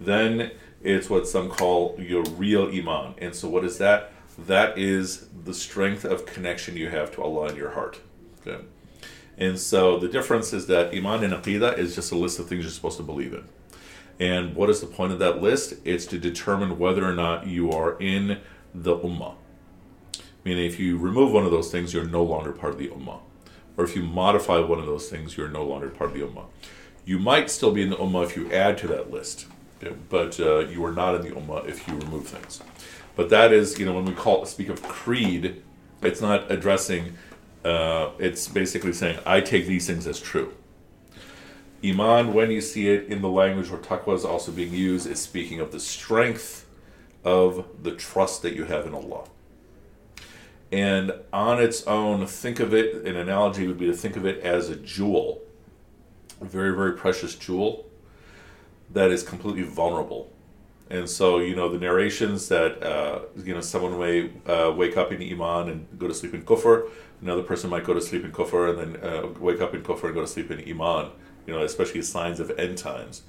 Then 0.00 0.50
it's 0.82 1.08
what 1.08 1.26
some 1.26 1.48
call 1.48 1.96
your 1.98 2.24
real 2.24 2.68
iman. 2.68 3.14
And 3.18 3.34
so, 3.34 3.48
what 3.48 3.64
is 3.64 3.78
that? 3.78 4.12
That 4.38 4.76
is 4.76 5.28
the 5.44 5.54
strength 5.54 6.04
of 6.04 6.26
connection 6.26 6.76
you 6.76 6.90
have 6.90 7.10
to 7.14 7.22
Allah 7.22 7.48
in 7.48 7.56
your 7.56 7.70
heart. 7.70 8.00
Okay. 8.46 8.62
And 9.38 9.58
so, 9.58 9.98
the 9.98 10.08
difference 10.08 10.52
is 10.52 10.66
that 10.66 10.94
iman 10.94 11.22
and 11.22 11.32
aqidah 11.32 11.76
is 11.78 11.94
just 11.94 12.10
a 12.12 12.16
list 12.16 12.38
of 12.38 12.48
things 12.48 12.64
you're 12.64 12.70
supposed 12.70 12.96
to 12.96 13.02
believe 13.02 13.34
in. 13.34 13.44
And 14.18 14.54
what 14.54 14.70
is 14.70 14.80
the 14.80 14.86
point 14.86 15.12
of 15.12 15.18
that 15.18 15.42
list? 15.42 15.74
It's 15.84 16.06
to 16.06 16.18
determine 16.18 16.78
whether 16.78 17.04
or 17.04 17.12
not 17.12 17.46
you 17.46 17.70
are 17.70 17.98
in 18.00 18.38
the 18.74 18.96
ummah. 18.96 19.34
Meaning, 20.44 20.64
if 20.64 20.78
you 20.78 20.96
remove 20.96 21.32
one 21.32 21.44
of 21.44 21.50
those 21.50 21.70
things, 21.70 21.92
you're 21.92 22.04
no 22.04 22.22
longer 22.22 22.52
part 22.52 22.72
of 22.72 22.78
the 22.78 22.88
ummah. 22.88 23.20
Or 23.76 23.84
if 23.84 23.94
you 23.94 24.02
modify 24.02 24.58
one 24.60 24.78
of 24.78 24.86
those 24.86 25.10
things, 25.10 25.36
you're 25.36 25.48
no 25.48 25.64
longer 25.64 25.90
part 25.90 26.10
of 26.10 26.16
the 26.16 26.24
ummah. 26.24 26.46
You 27.04 27.18
might 27.18 27.50
still 27.50 27.72
be 27.72 27.82
in 27.82 27.90
the 27.90 27.96
ummah 27.96 28.24
if 28.24 28.36
you 28.36 28.50
add 28.50 28.78
to 28.78 28.86
that 28.88 29.10
list, 29.10 29.46
but 30.08 30.40
uh, 30.40 30.60
you 30.60 30.84
are 30.84 30.92
not 30.92 31.14
in 31.14 31.22
the 31.22 31.30
ummah 31.30 31.68
if 31.68 31.86
you 31.86 31.94
remove 31.94 32.26
things. 32.26 32.62
But 33.16 33.28
that 33.30 33.52
is, 33.52 33.78
you 33.78 33.86
know, 33.86 33.92
when 33.92 34.04
we 34.04 34.12
call 34.12 34.44
speak 34.46 34.68
of 34.68 34.82
creed, 34.82 35.62
it's 36.02 36.20
not 36.20 36.50
addressing. 36.50 37.16
Uh, 37.66 38.12
it's 38.20 38.46
basically 38.46 38.92
saying 38.92 39.18
I 39.26 39.40
take 39.40 39.66
these 39.66 39.88
things 39.88 40.06
as 40.06 40.20
true. 40.20 40.54
Iman, 41.84 42.32
when 42.32 42.52
you 42.52 42.60
see 42.60 42.88
it 42.88 43.08
in 43.08 43.22
the 43.22 43.28
language 43.28 43.70
where 43.70 43.80
taqwa 43.80 44.14
is 44.14 44.24
also 44.24 44.52
being 44.52 44.72
used, 44.72 45.08
is 45.08 45.20
speaking 45.20 45.58
of 45.58 45.72
the 45.72 45.80
strength 45.80 46.64
of 47.24 47.66
the 47.82 47.90
trust 47.90 48.42
that 48.42 48.54
you 48.54 48.66
have 48.66 48.86
in 48.86 48.94
Allah. 48.94 49.24
And 50.70 51.12
on 51.32 51.60
its 51.60 51.84
own, 51.88 52.24
think 52.28 52.60
of 52.60 52.72
it, 52.72 53.04
an 53.04 53.16
analogy 53.16 53.66
would 53.66 53.78
be 53.78 53.86
to 53.86 53.92
think 53.92 54.16
of 54.16 54.24
it 54.24 54.44
as 54.44 54.70
a 54.70 54.76
jewel, 54.76 55.42
a 56.40 56.44
very, 56.44 56.72
very 56.72 56.92
precious 56.92 57.34
jewel 57.34 57.90
that 58.92 59.10
is 59.10 59.24
completely 59.24 59.64
vulnerable. 59.64 60.30
And 60.88 61.10
so, 61.10 61.38
you 61.38 61.56
know, 61.56 61.68
the 61.68 61.78
narrations 61.78 62.48
that, 62.48 62.80
uh, 62.82 63.20
you 63.36 63.54
know, 63.54 63.60
someone 63.60 63.98
may 63.98 64.30
uh, 64.46 64.72
wake 64.72 64.96
up 64.96 65.10
in 65.10 65.20
Iman 65.20 65.68
and 65.68 65.98
go 65.98 66.06
to 66.06 66.14
sleep 66.14 66.32
in 66.32 66.44
Kufr, 66.44 66.88
another 67.20 67.42
person 67.42 67.70
might 67.70 67.84
go 67.84 67.92
to 67.92 68.00
sleep 68.00 68.24
in 68.24 68.30
Kufr 68.30 68.70
and 68.70 68.94
then 68.94 69.02
uh, 69.02 69.26
wake 69.40 69.60
up 69.60 69.74
in 69.74 69.82
Kufr 69.82 70.04
and 70.04 70.14
go 70.14 70.20
to 70.20 70.26
sleep 70.26 70.50
in 70.50 70.60
Iman, 70.60 71.10
you 71.46 71.54
know, 71.54 71.62
especially 71.62 72.02
signs 72.02 72.38
of 72.38 72.50
end 72.58 72.78
times, 72.78 73.22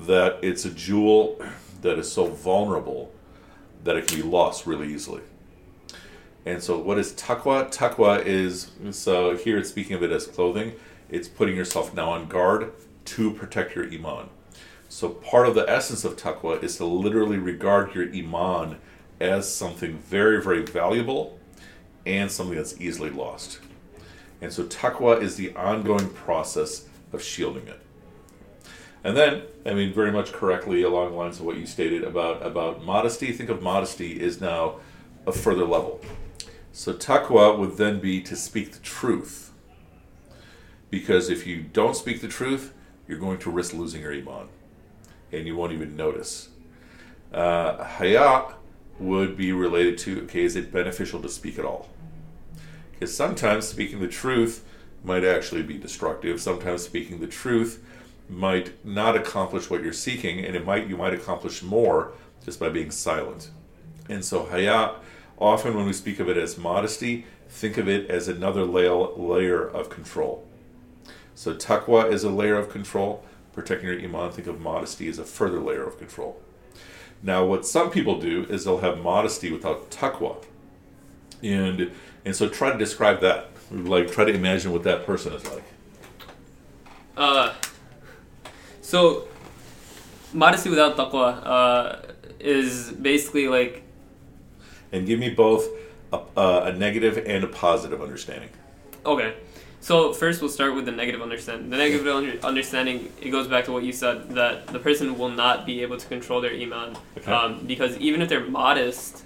that 0.00 0.38
it's 0.42 0.66
a 0.66 0.70
jewel 0.70 1.42
that 1.80 1.98
is 1.98 2.10
so 2.12 2.26
vulnerable 2.26 3.10
that 3.84 3.96
it 3.96 4.06
can 4.06 4.18
be 4.18 4.22
lost 4.22 4.66
really 4.66 4.92
easily. 4.92 5.22
And 6.44 6.62
so, 6.62 6.78
what 6.78 6.98
is 6.98 7.12
taqwa? 7.12 7.72
Taqwa 7.72 8.24
is 8.24 8.70
so 8.90 9.36
here 9.36 9.58
it's 9.58 9.68
speaking 9.68 9.96
of 9.96 10.02
it 10.02 10.10
as 10.10 10.26
clothing. 10.26 10.72
It's 11.10 11.28
putting 11.28 11.56
yourself 11.56 11.94
now 11.94 12.10
on 12.10 12.26
guard 12.26 12.72
to 13.06 13.32
protect 13.32 13.74
your 13.74 13.86
iman. 13.86 14.28
So, 14.88 15.10
part 15.10 15.46
of 15.46 15.54
the 15.54 15.68
essence 15.68 16.04
of 16.04 16.16
taqwa 16.16 16.62
is 16.62 16.78
to 16.78 16.84
literally 16.84 17.36
regard 17.36 17.94
your 17.94 18.08
iman 18.14 18.78
as 19.20 19.52
something 19.52 19.98
very, 19.98 20.42
very 20.42 20.62
valuable 20.62 21.38
and 22.06 22.30
something 22.30 22.56
that's 22.56 22.80
easily 22.80 23.10
lost. 23.10 23.60
And 24.40 24.52
so, 24.52 24.64
taqwa 24.64 25.20
is 25.20 25.36
the 25.36 25.54
ongoing 25.54 26.08
process 26.10 26.86
of 27.12 27.22
shielding 27.22 27.68
it. 27.68 27.80
And 29.04 29.16
then, 29.16 29.42
I 29.64 29.74
mean, 29.74 29.92
very 29.92 30.10
much 30.10 30.32
correctly 30.32 30.82
along 30.82 31.10
the 31.10 31.16
lines 31.16 31.38
of 31.38 31.46
what 31.46 31.56
you 31.56 31.66
stated 31.66 32.02
about 32.02 32.44
about 32.44 32.84
modesty. 32.84 33.32
Think 33.32 33.50
of 33.50 33.62
modesty 33.62 34.20
is 34.20 34.40
now 34.40 34.76
a 35.26 35.32
further 35.32 35.64
level. 35.64 36.00
So 36.72 36.92
taqwa 36.92 37.58
would 37.58 37.76
then 37.76 38.00
be 38.00 38.20
to 38.22 38.36
speak 38.36 38.72
the 38.72 38.78
truth. 38.80 39.52
Because 40.90 41.28
if 41.28 41.46
you 41.46 41.62
don't 41.62 41.94
speak 41.96 42.20
the 42.20 42.28
truth, 42.28 42.72
you're 43.06 43.18
going 43.18 43.38
to 43.40 43.50
risk 43.50 43.74
losing 43.74 44.02
your 44.02 44.12
iman, 44.12 44.48
and 45.32 45.46
you 45.46 45.56
won't 45.56 45.72
even 45.72 45.96
notice. 45.96 46.48
Uh, 47.32 47.84
haya 47.84 48.54
would 48.98 49.36
be 49.36 49.52
related 49.52 49.98
to 49.98 50.22
okay, 50.22 50.42
is 50.42 50.56
it 50.56 50.72
beneficial 50.72 51.20
to 51.22 51.28
speak 51.28 51.58
at 51.58 51.64
all? 51.64 51.88
Because 52.92 53.16
sometimes 53.16 53.68
speaking 53.68 54.00
the 54.00 54.08
truth 54.08 54.64
might 55.04 55.24
actually 55.24 55.62
be 55.62 55.78
destructive. 55.78 56.40
Sometimes 56.40 56.82
speaking 56.82 57.20
the 57.20 57.26
truth 57.26 57.84
might 58.28 58.84
not 58.84 59.16
accomplish 59.16 59.70
what 59.70 59.82
you're 59.82 59.92
seeking, 59.92 60.44
and 60.44 60.56
it 60.56 60.64
might 60.64 60.88
you 60.88 60.96
might 60.96 61.14
accomplish 61.14 61.62
more 61.62 62.12
just 62.44 62.58
by 62.58 62.68
being 62.68 62.90
silent. 62.90 63.50
And 64.08 64.24
so 64.24 64.46
hayat, 64.46 64.96
Often, 65.40 65.76
when 65.76 65.86
we 65.86 65.92
speak 65.92 66.18
of 66.18 66.28
it 66.28 66.36
as 66.36 66.58
modesty, 66.58 67.24
think 67.48 67.78
of 67.78 67.88
it 67.88 68.10
as 68.10 68.26
another 68.26 68.64
layer 68.64 69.68
of 69.68 69.88
control. 69.88 70.44
So, 71.34 71.54
taqwa 71.54 72.10
is 72.10 72.24
a 72.24 72.30
layer 72.30 72.56
of 72.56 72.70
control. 72.70 73.24
Protecting 73.52 73.88
your 73.88 74.00
iman, 74.00 74.32
think 74.32 74.46
of 74.46 74.60
modesty 74.60 75.08
as 75.08 75.18
a 75.18 75.24
further 75.24 75.58
layer 75.58 75.84
of 75.84 75.98
control. 75.98 76.40
Now, 77.22 77.44
what 77.44 77.66
some 77.66 77.90
people 77.90 78.20
do 78.20 78.44
is 78.44 78.64
they'll 78.64 78.78
have 78.78 79.00
modesty 79.00 79.50
without 79.50 79.90
taqwa. 79.90 80.44
And, 81.42 81.90
and 82.24 82.36
so, 82.36 82.48
try 82.48 82.70
to 82.70 82.78
describe 82.78 83.20
that. 83.20 83.50
Like, 83.70 84.10
try 84.10 84.24
to 84.24 84.32
imagine 84.32 84.72
what 84.72 84.84
that 84.84 85.04
person 85.04 85.32
is 85.32 85.44
like. 85.46 85.64
Uh, 87.16 87.52
so, 88.80 89.26
modesty 90.32 90.70
without 90.70 90.96
taqwa 90.96 91.42
uh, 91.44 91.96
is 92.38 92.92
basically 92.92 93.48
like 93.48 93.82
and 94.92 95.06
give 95.06 95.18
me 95.18 95.30
both 95.30 95.68
a, 96.12 96.20
a, 96.36 96.72
negative 96.72 97.18
and 97.26 97.44
a 97.44 97.46
positive 97.46 98.00
understanding. 98.00 98.50
Okay. 99.04 99.34
So 99.88 100.12
first, 100.12 100.42
we'll 100.42 100.50
start 100.50 100.74
with 100.74 100.84
the 100.84 100.92
negative 100.92 101.22
understanding. 101.22 101.70
The 101.70 101.78
negative 101.78 102.06
under- 102.06 102.38
understanding 102.44 103.10
it 103.22 103.30
goes 103.30 103.48
back 103.48 103.64
to 103.64 103.72
what 103.72 103.84
you 103.84 103.92
said 103.94 104.28
that 104.32 104.66
the 104.66 104.78
person 104.78 105.16
will 105.16 105.30
not 105.30 105.64
be 105.64 105.80
able 105.80 105.96
to 105.96 106.06
control 106.06 106.42
their 106.42 106.52
iman 106.52 106.94
okay. 107.16 107.32
um, 107.32 107.64
because 107.66 107.96
even 107.96 108.20
if 108.20 108.28
they're 108.28 108.44
modest, 108.44 109.24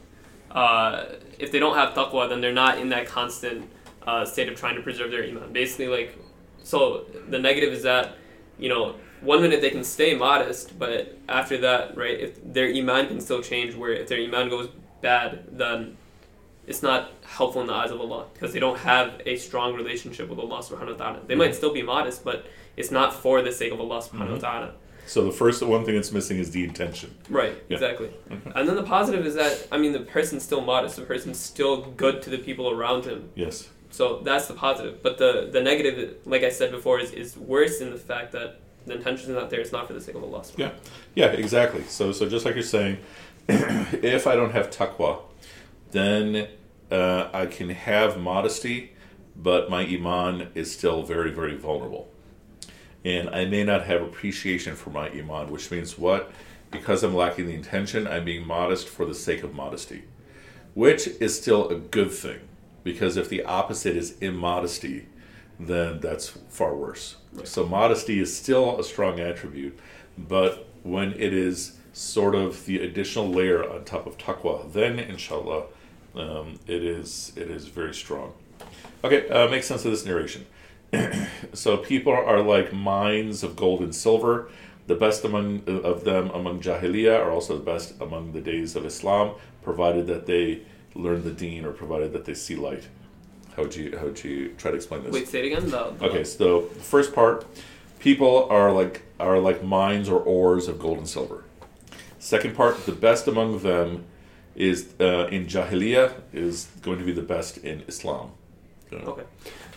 uh, 0.53 1.07
if 1.37 1.51
they 1.51 1.59
don't 1.59 1.75
have 1.75 1.95
taqwa, 1.95 2.29
then 2.29 2.41
they're 2.41 2.53
not 2.53 2.79
in 2.79 2.91
that 2.91 3.09
constant 3.09 3.69
uh, 4.07 4.25
state 4.25 4.49
of 4.49 4.55
trying 4.55 4.77
to 4.77 4.83
preserve 4.83 5.11
their 5.11 5.25
iman. 5.25 5.53
Basically, 5.53 5.89
like 5.89 6.17
so, 6.63 7.07
the 7.29 7.41
negative 7.41 7.73
is 7.73 7.83
that 7.83 8.15
you 8.57 8.69
know 8.69 8.95
one 9.21 9.43
minute 9.43 9.63
they 9.63 9.71
can 9.71 9.83
stay 9.83 10.15
modest, 10.15 10.79
but 10.79 11.19
after 11.29 11.59
that, 11.59 11.97
right, 11.97 12.21
if 12.21 12.39
their 12.53 12.69
iman 12.69 13.09
can 13.09 13.21
still 13.21 13.43
change, 13.43 13.75
where 13.75 13.95
if 13.95 14.07
their 14.07 14.21
iman 14.21 14.49
goes 14.49 14.69
bad, 15.01 15.45
then 15.51 15.97
it's 16.67 16.83
not 16.83 17.11
helpful 17.25 17.61
in 17.61 17.67
the 17.67 17.75
eyes 17.75 17.91
of 17.91 18.01
Allah 18.01 18.27
because 18.35 18.53
they 18.53 18.61
don't 18.61 18.79
have 18.79 19.21
a 19.27 19.37
strong 19.37 19.75
relationship 19.75 20.29
with 20.29 20.39
Allah 20.39 20.59
subhanahu 20.59 20.99
wa 20.99 21.05
ta'ala. 21.05 21.21
They 21.27 21.35
might 21.35 21.55
still 21.55 21.73
be 21.73 21.83
modest, 21.83 22.25
but 22.25 22.47
it's 22.77 22.91
not 22.91 23.13
for 23.13 23.43
the 23.43 23.53
sake 23.53 23.73
of 23.73 23.81
Allah 23.81 23.99
subhanahu 23.99 24.25
mm-hmm. 24.25 24.33
wa 24.35 24.39
ta'ala. 24.39 24.75
So 25.07 25.25
the 25.25 25.33
first 25.33 25.63
one 25.63 25.85
thing 25.85 25.97
that's 25.97 26.13
missing 26.13 26.39
is 26.39 26.53
the 26.53 26.63
intention. 26.63 27.15
Right, 27.29 27.55
yeah. 27.69 27.75
exactly. 27.75 28.11
Mm-hmm. 28.31 28.51
And 28.55 28.69
then 28.69 28.77
the 28.77 28.85
positive 28.85 29.27
is 29.27 29.35
that 29.35 29.67
I 29.73 29.79
mean 29.79 29.93
the 29.93 30.01
person's 30.01 30.45
still 30.45 30.61
modest, 30.61 30.97
the 30.97 31.03
person's 31.03 31.39
still 31.39 31.83
good 31.83 32.23
to 32.23 32.31
the 32.31 32.39
people 32.39 32.71
around 32.71 33.05
him. 33.05 33.31
Yes. 33.35 33.69
So 33.91 34.21
that's 34.21 34.47
the 34.47 34.55
positive. 34.55 35.03
But 35.03 35.19
the 35.19 35.51
the 35.53 35.61
negative, 35.61 36.19
like 36.25 36.45
I 36.45 36.51
said 36.51 36.71
before, 36.71 37.01
is, 37.01 37.11
is 37.11 37.37
worse 37.37 37.81
in 37.81 37.91
the 37.91 37.99
fact 37.99 38.33
that 38.33 38.61
the 38.87 38.95
intention 38.95 39.31
is 39.31 39.37
not 39.37 39.51
there, 39.51 39.61
it's 39.61 39.73
not 39.73 39.87
for 39.87 39.93
the 39.93 40.01
sake 40.01 40.15
of 40.15 40.23
Allah. 40.23 40.45
Yeah. 40.57 40.71
Yeah, 41.15 41.27
exactly. 41.27 41.83
So 41.85 42.13
so 42.13 42.29
just 42.29 42.45
like 42.45 42.55
you're 42.55 42.63
saying, 42.63 42.99
if 43.49 44.27
I 44.27 44.37
don't 44.37 44.53
have 44.53 44.71
taqwa, 44.71 45.19
then 45.93 46.49
uh, 46.91 47.29
I 47.33 47.47
can 47.47 47.71
have 47.71 48.19
modesty, 48.19 48.93
but 49.37 49.71
my 49.71 49.83
iman 49.83 50.49
is 50.55 50.73
still 50.73 51.03
very, 51.03 51.31
very 51.31 51.57
vulnerable. 51.57 52.09
And 53.05 53.31
I 53.31 53.47
may 53.47 53.65
not 53.65 53.85
have 53.85 54.03
appreciation 54.03 54.77
for 54.77 54.91
my 54.91 55.09
iman, 55.11 55.51
which 55.51 55.71
means 55.71 55.99
what? 55.99 56.31
Because 56.71 57.03
I'm 57.03 57.15
lacking 57.15 57.47
the 57.47 57.55
intention, 57.55 58.07
I'm 58.07 58.25
being 58.25 58.47
modest 58.47 58.89
for 58.89 59.05
the 59.05 59.15
sake 59.15 59.43
of 59.43 59.55
modesty, 59.55 60.05
which 60.75 61.07
is 61.07 61.41
still 61.41 61.69
a 61.69 61.77
good 61.77 62.11
thing. 62.11 62.41
Because 62.85 63.17
if 63.17 63.29
the 63.29 63.45
opposite 63.45 63.97
is 63.97 64.19
immodesty, 64.21 65.07
then 65.61 66.01
that's 66.01 66.29
far 66.29 66.75
worse. 66.75 67.17
Right. 67.33 67.47
So 67.47 67.67
modesty 67.67 68.19
is 68.19 68.35
still 68.37 68.79
a 68.81 68.85
strong 68.85 69.21
attribute, 69.21 69.79
but 70.17 70.69
when 70.83 71.13
it 71.13 71.33
is 71.33 71.79
sort 71.93 72.35
of 72.35 72.65
the 72.67 72.83
additional 72.83 73.29
layer 73.29 73.69
on 73.69 73.85
top 73.85 74.07
of 74.07 74.19
taqwa, 74.19 74.73
then 74.73 74.99
inshallah, 74.99 75.67
um, 76.15 76.59
it 76.67 76.83
is 76.83 77.33
it 77.37 77.51
is 77.51 77.67
very 77.67 77.95
strong. 77.95 78.33
Okay, 79.05 79.29
uh, 79.29 79.49
make 79.49 79.63
sense 79.65 79.85
of 79.85 79.91
this 79.91 80.05
narration. 80.05 80.47
so 81.53 81.79
people 81.79 82.13
are 82.13 82.41
like 82.41 82.73
mines 82.73 83.43
of 83.43 83.57
gold 83.57 83.81
and 83.81 83.95
silver 83.95 84.51
The 84.87 84.95
best 84.95 85.25
among 85.25 85.63
of 85.85 86.05
them 86.05 86.31
among 86.31 86.61
Jahiliyyah 86.61 87.19
are 87.21 87.31
also 87.31 87.57
the 87.57 87.65
best 87.65 87.95
among 88.01 88.33
the 88.33 88.41
days 88.41 88.77
of 88.77 88.85
Islam, 88.85 89.37
provided 89.63 90.07
that 90.09 90.27
they 90.27 90.63
learn 90.95 91.25
the 91.25 91.31
Deen 91.31 91.65
or 91.65 91.73
provided 91.73 92.13
that 92.13 92.25
they 92.25 92.35
see 92.35 92.57
light. 92.57 92.89
How 93.57 93.63
would 93.63 93.77
you 93.77 93.97
how 93.97 94.07
would 94.07 94.23
you 94.25 94.55
try 94.59 94.71
to 94.71 94.77
explain 94.77 95.05
this? 95.05 95.13
Wait, 95.13 95.29
say 95.29 95.41
it 95.41 95.47
again. 95.47 95.71
The, 95.71 95.91
the 95.99 96.05
Okay, 96.07 96.25
so 96.25 96.63
the 96.63 96.81
first 96.81 97.15
part, 97.15 97.47
people 98.01 98.47
are 98.51 98.73
like 98.73 99.03
are 99.21 99.39
like 99.39 99.63
mines 99.63 100.09
or 100.09 100.19
ores 100.21 100.69
of 100.69 100.79
gold 100.79 100.99
and 100.99 101.09
silver. 101.09 101.45
Second 102.19 102.55
part, 102.57 102.85
the 102.87 102.93
best 102.93 103.29
among 103.29 103.61
them 103.61 104.05
is 104.55 104.89
uh, 105.01 105.27
in 105.31 105.47
Jahiliyyah 105.47 106.13
is 106.33 106.69
going 106.83 106.99
to 106.99 107.05
be 107.05 107.13
the 107.13 107.23
best 107.23 107.59
in 107.59 107.83
Islam. 107.89 108.33
Uh, 108.93 108.97
Okay. 108.97 109.23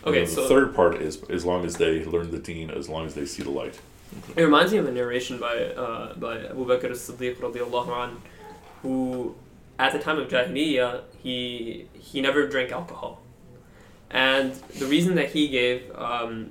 Okay, 0.04 0.24
then 0.24 0.26
so 0.28 0.42
the 0.42 0.48
third 0.48 0.74
part 0.74 0.96
is 0.96 1.22
as 1.30 1.44
long 1.44 1.64
as 1.64 1.76
they 1.78 2.04
learn 2.04 2.30
the 2.30 2.38
Deen, 2.38 2.70
as 2.70 2.88
long 2.88 3.06
as 3.06 3.14
they 3.14 3.24
see 3.26 3.42
the 3.42 3.50
light. 3.50 3.78
It 4.36 4.42
reminds 4.42 4.72
me 4.72 4.78
of 4.78 4.86
a 4.86 4.92
narration 4.92 5.38
by 5.38 5.56
uh, 5.56 6.14
by 6.14 6.46
Abu 6.46 6.64
Bakr 6.66 6.90
as-Siddiq 6.90 7.36
radiallahu 7.36 7.90
an, 8.04 8.22
who 8.82 9.34
at 9.78 9.92
the 9.92 9.98
time 9.98 10.18
of 10.18 10.28
Jahiliyyah 10.28 11.02
he 11.22 11.88
he 11.94 12.20
never 12.20 12.46
drank 12.46 12.70
alcohol, 12.70 13.22
and 14.10 14.54
the 14.78 14.86
reason 14.86 15.16
that 15.16 15.30
he 15.30 15.48
gave 15.48 15.90
um, 15.96 16.50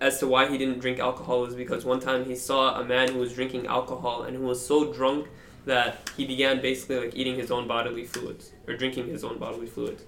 as 0.00 0.18
to 0.20 0.28
why 0.28 0.46
he 0.46 0.56
didn't 0.58 0.78
drink 0.78 0.98
alcohol 1.00 1.40
was 1.40 1.54
because 1.54 1.84
one 1.84 1.98
time 1.98 2.24
he 2.24 2.36
saw 2.36 2.78
a 2.80 2.84
man 2.84 3.08
who 3.12 3.18
was 3.18 3.32
drinking 3.32 3.66
alcohol 3.66 4.22
and 4.22 4.36
who 4.36 4.44
was 4.44 4.64
so 4.64 4.92
drunk 4.92 5.26
that 5.66 6.10
he 6.16 6.26
began 6.26 6.60
basically 6.60 6.98
like 6.98 7.14
eating 7.14 7.36
his 7.36 7.50
own 7.50 7.66
bodily 7.66 8.04
fluids 8.04 8.52
or 8.66 8.76
drinking 8.76 9.08
his 9.08 9.24
own 9.24 9.38
bodily 9.38 9.66
fluids, 9.66 10.02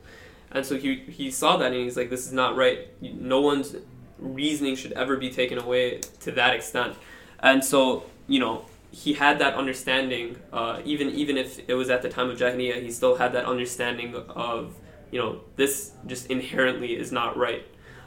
and 0.51 0.64
so 0.64 0.77
he 0.77 0.97
he 0.97 1.31
saw 1.31 1.57
that 1.57 1.73
and 1.73 1.77
he's 1.77 1.97
like 1.97 2.11
this 2.11 2.27
is 2.27 2.33
not 2.33 2.57
right. 2.57 2.88
No 3.01 3.40
one's 3.40 3.77
reasoning 4.19 4.77
should 4.77 4.92
ever 4.92 5.16
be 5.16 5.31
taken 5.31 5.59
away 5.59 6.01
to 6.21 6.33
that 6.33 6.55
extent. 6.55 6.97
And 7.40 7.64
so, 7.64 8.05
you 8.27 8.40
know, 8.40 8.64
he 8.90 9.12
had 9.12 9.38
that 9.40 9.55
understanding, 9.55 10.38
uh, 10.53 10.81
even 10.85 11.11
even 11.11 11.37
if 11.37 11.61
it 11.69 11.75
was 11.75 11.90
at 11.90 12.03
the 12.03 12.09
time 12.09 12.31
of 12.31 12.38
Jahiliyyah, 12.38 12.83
he 12.83 12.90
still 12.90 13.16
had 13.16 13.33
that 13.33 13.45
understanding 13.45 14.14
of, 14.14 14.75
you 15.11 15.21
know, 15.21 15.40
this 15.57 15.92
just 16.07 16.31
inherently 16.31 16.97
is 16.97 17.12
not 17.12 17.37
right. 17.37 17.66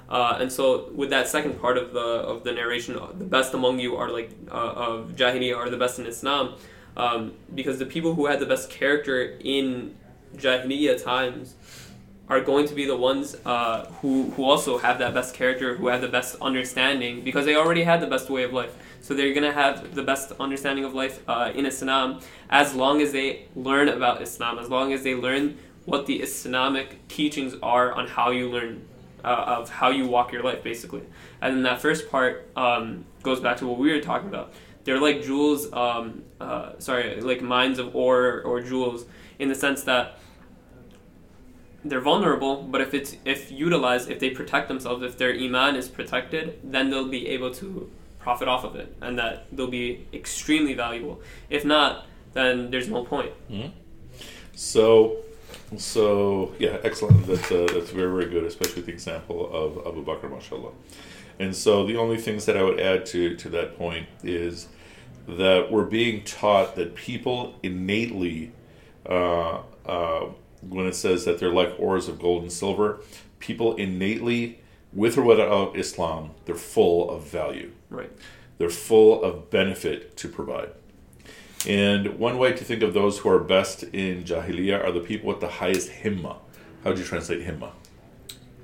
Uh, 0.10 0.38
and 0.40 0.52
so, 0.52 0.90
with 0.96 1.12
that 1.12 1.28
second 1.28 1.62
part 1.62 1.78
of 1.78 1.94
the 1.94 2.00
of 2.00 2.44
the 2.44 2.52
narration, 2.52 2.98
the 3.20 3.26
best 3.26 3.54
among 3.54 3.80
you 3.80 3.96
are 3.98 4.10
like 4.10 4.32
uh, 4.50 4.88
of 4.88 5.12
Jahiliyyah 5.16 5.56
are 5.56 5.70
the 5.70 5.78
best 5.78 6.00
in 6.00 6.08
Islam, 6.08 6.56
um, 7.00 7.34
because 7.56 7.80
the 7.80 7.86
people 7.86 8.14
who 8.14 8.26
had 8.26 8.40
the 8.40 8.46
best 8.46 8.70
character 8.70 9.38
in 9.40 9.96
Jahiliyyah 10.36 11.02
times 11.02 11.56
are 12.28 12.42
going 12.42 12.68
to 12.68 12.76
be 12.76 12.86
the 12.86 12.96
ones 12.96 13.36
uh, 13.46 13.86
who 14.02 14.30
who 14.32 14.44
also 14.44 14.78
have 14.78 15.00
that 15.00 15.14
best 15.14 15.34
character, 15.34 15.76
who 15.76 15.88
have 15.88 16.02
the 16.02 16.14
best 16.20 16.36
understanding, 16.42 17.24
because 17.24 17.46
they 17.46 17.56
already 17.56 17.84
had 17.84 18.02
the 18.02 18.08
best 18.16 18.30
way 18.30 18.44
of 18.44 18.54
life. 18.54 18.76
So 19.02 19.14
they're 19.14 19.34
gonna 19.34 19.54
have 19.54 19.96
the 19.96 20.04
best 20.04 20.34
understanding 20.40 20.84
of 20.84 20.94
life 20.94 21.24
uh, 21.28 21.52
in 21.56 21.66
Islam 21.66 22.20
as 22.50 22.76
long 22.76 23.02
as 23.02 23.14
they 23.14 23.48
learn 23.56 23.88
about 23.88 24.22
Islam, 24.22 24.60
as 24.60 24.70
long 24.70 24.94
as 24.94 25.02
they 25.04 25.16
learn 25.16 25.58
what 25.86 26.06
the 26.06 26.18
Islamic 26.22 27.08
teachings 27.08 27.56
are 27.64 27.94
on 27.94 28.08
how 28.08 28.30
you 28.30 28.50
learn 28.50 28.86
uh, 29.24 29.56
of 29.58 29.70
how 29.70 29.90
you 29.90 30.06
walk 30.06 30.32
your 30.32 30.44
life, 30.44 30.62
basically. 30.64 31.04
And 31.42 31.56
then 31.56 31.64
that 31.64 31.82
first 31.82 32.10
part 32.12 32.50
um, 32.56 33.06
goes 33.24 33.40
back 33.40 33.58
to 33.58 33.68
what 33.68 33.80
we 33.80 33.92
were 33.92 34.02
talking 34.02 34.30
about. 34.30 34.54
They're 34.90 35.00
like 35.00 35.22
jewels, 35.22 35.72
um, 35.72 36.24
uh, 36.42 36.72
sorry, 36.80 37.22
like 37.22 37.44
mines 37.44 37.78
of 37.78 37.96
ore 37.96 38.42
or 38.42 38.60
jewels, 38.60 39.06
in 39.38 39.48
the 39.48 39.54
sense 39.54 39.84
that 39.84 40.18
they're 41.86 42.02
vulnerable, 42.02 42.64
but 42.64 42.82
if 42.82 42.96
it's 42.96 43.16
if 43.24 43.52
utilized, 43.52 44.10
if 44.10 44.20
they 44.20 44.32
protect 44.32 44.68
themselves, 44.68 45.04
if 45.04 45.16
their 45.16 45.32
iman 45.32 45.76
is 45.76 45.88
protected, 45.88 46.60
then 46.64 46.90
they'll 46.90 47.08
be 47.08 47.28
able 47.28 47.54
to 47.54 47.88
profit 48.18 48.48
off 48.48 48.64
of 48.64 48.76
it, 48.76 48.96
and 49.00 49.20
that 49.20 49.46
they'll 49.52 49.68
be 49.68 50.08
extremely 50.12 50.74
valuable. 50.74 51.22
If 51.52 51.64
not, 51.64 52.08
then 52.34 52.72
there's 52.72 52.90
no 52.90 53.06
point. 53.06 53.32
So, 54.56 55.18
so 55.78 56.56
yeah, 56.58 56.80
excellent. 56.84 57.28
That's 57.28 57.52
uh, 57.52 57.68
that's 57.72 57.92
very 57.92 58.10
very 58.10 58.32
good, 58.32 58.44
especially 58.44 58.78
with 58.78 58.88
the 58.88 58.94
example 58.94 59.54
of 59.54 59.86
Abu 59.86 60.04
Bakr, 60.04 60.32
mashallah. 60.32 60.72
And 61.38 61.56
so 61.56 61.86
the 61.86 61.96
only 61.96 62.18
things 62.18 62.48
that 62.48 62.58
I 62.58 62.64
would 62.64 62.80
add 62.80 63.06
to 63.14 63.36
to 63.36 63.50
that 63.50 63.78
point 63.78 64.08
is 64.24 64.68
that 65.38 65.72
we're 65.72 65.86
being 65.86 66.24
taught 66.24 66.76
that 66.76 66.96
people 66.96 67.56
innately, 67.62 68.52
uh, 69.08 69.62
uh, 69.86 70.26
when 70.62 70.88
it 70.88 70.96
says 70.96 71.26
that 71.26 71.40
they're 71.40 71.54
like 71.54 71.76
ores 71.78 72.08
of 72.08 72.20
gold 72.20 72.42
and 72.44 72.52
silver, 72.52 73.00
people 73.40 73.76
innately, 73.76 74.60
with 74.92 75.18
or 75.18 75.24
without 75.24 75.78
Islam, 75.78 76.32
they're 76.46 76.56
full 76.56 77.10
of 77.12 77.24
value. 77.28 77.72
Right. 77.90 78.12
They're 78.58 78.70
full 78.70 79.24
of 79.24 79.50
benefit 79.50 80.18
to 80.18 80.28
provide. 80.28 80.70
And 81.68 82.18
one 82.20 82.38
way 82.38 82.54
to 82.54 82.64
think 82.64 82.82
of 82.84 82.94
those 82.94 83.20
who 83.20 83.30
are 83.30 83.40
best 83.40 83.84
in 83.84 84.24
Jahiliyyah 84.24 84.84
are 84.84 84.92
the 84.92 85.00
people 85.00 85.28
with 85.28 85.40
the 85.42 85.48
highest 85.48 85.90
himma. 85.90 86.38
How 86.84 86.94
do 86.94 87.00
you 87.00 87.06
translate 87.06 87.46
himma? 87.46 87.72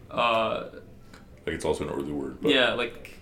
Uh, 0.09 0.69
Like 1.45 1.55
it's 1.55 1.65
also 1.65 1.87
an 1.87 1.93
Urdu 1.93 2.15
word. 2.15 2.37
But 2.41 2.51
yeah, 2.51 2.73
like. 2.73 3.19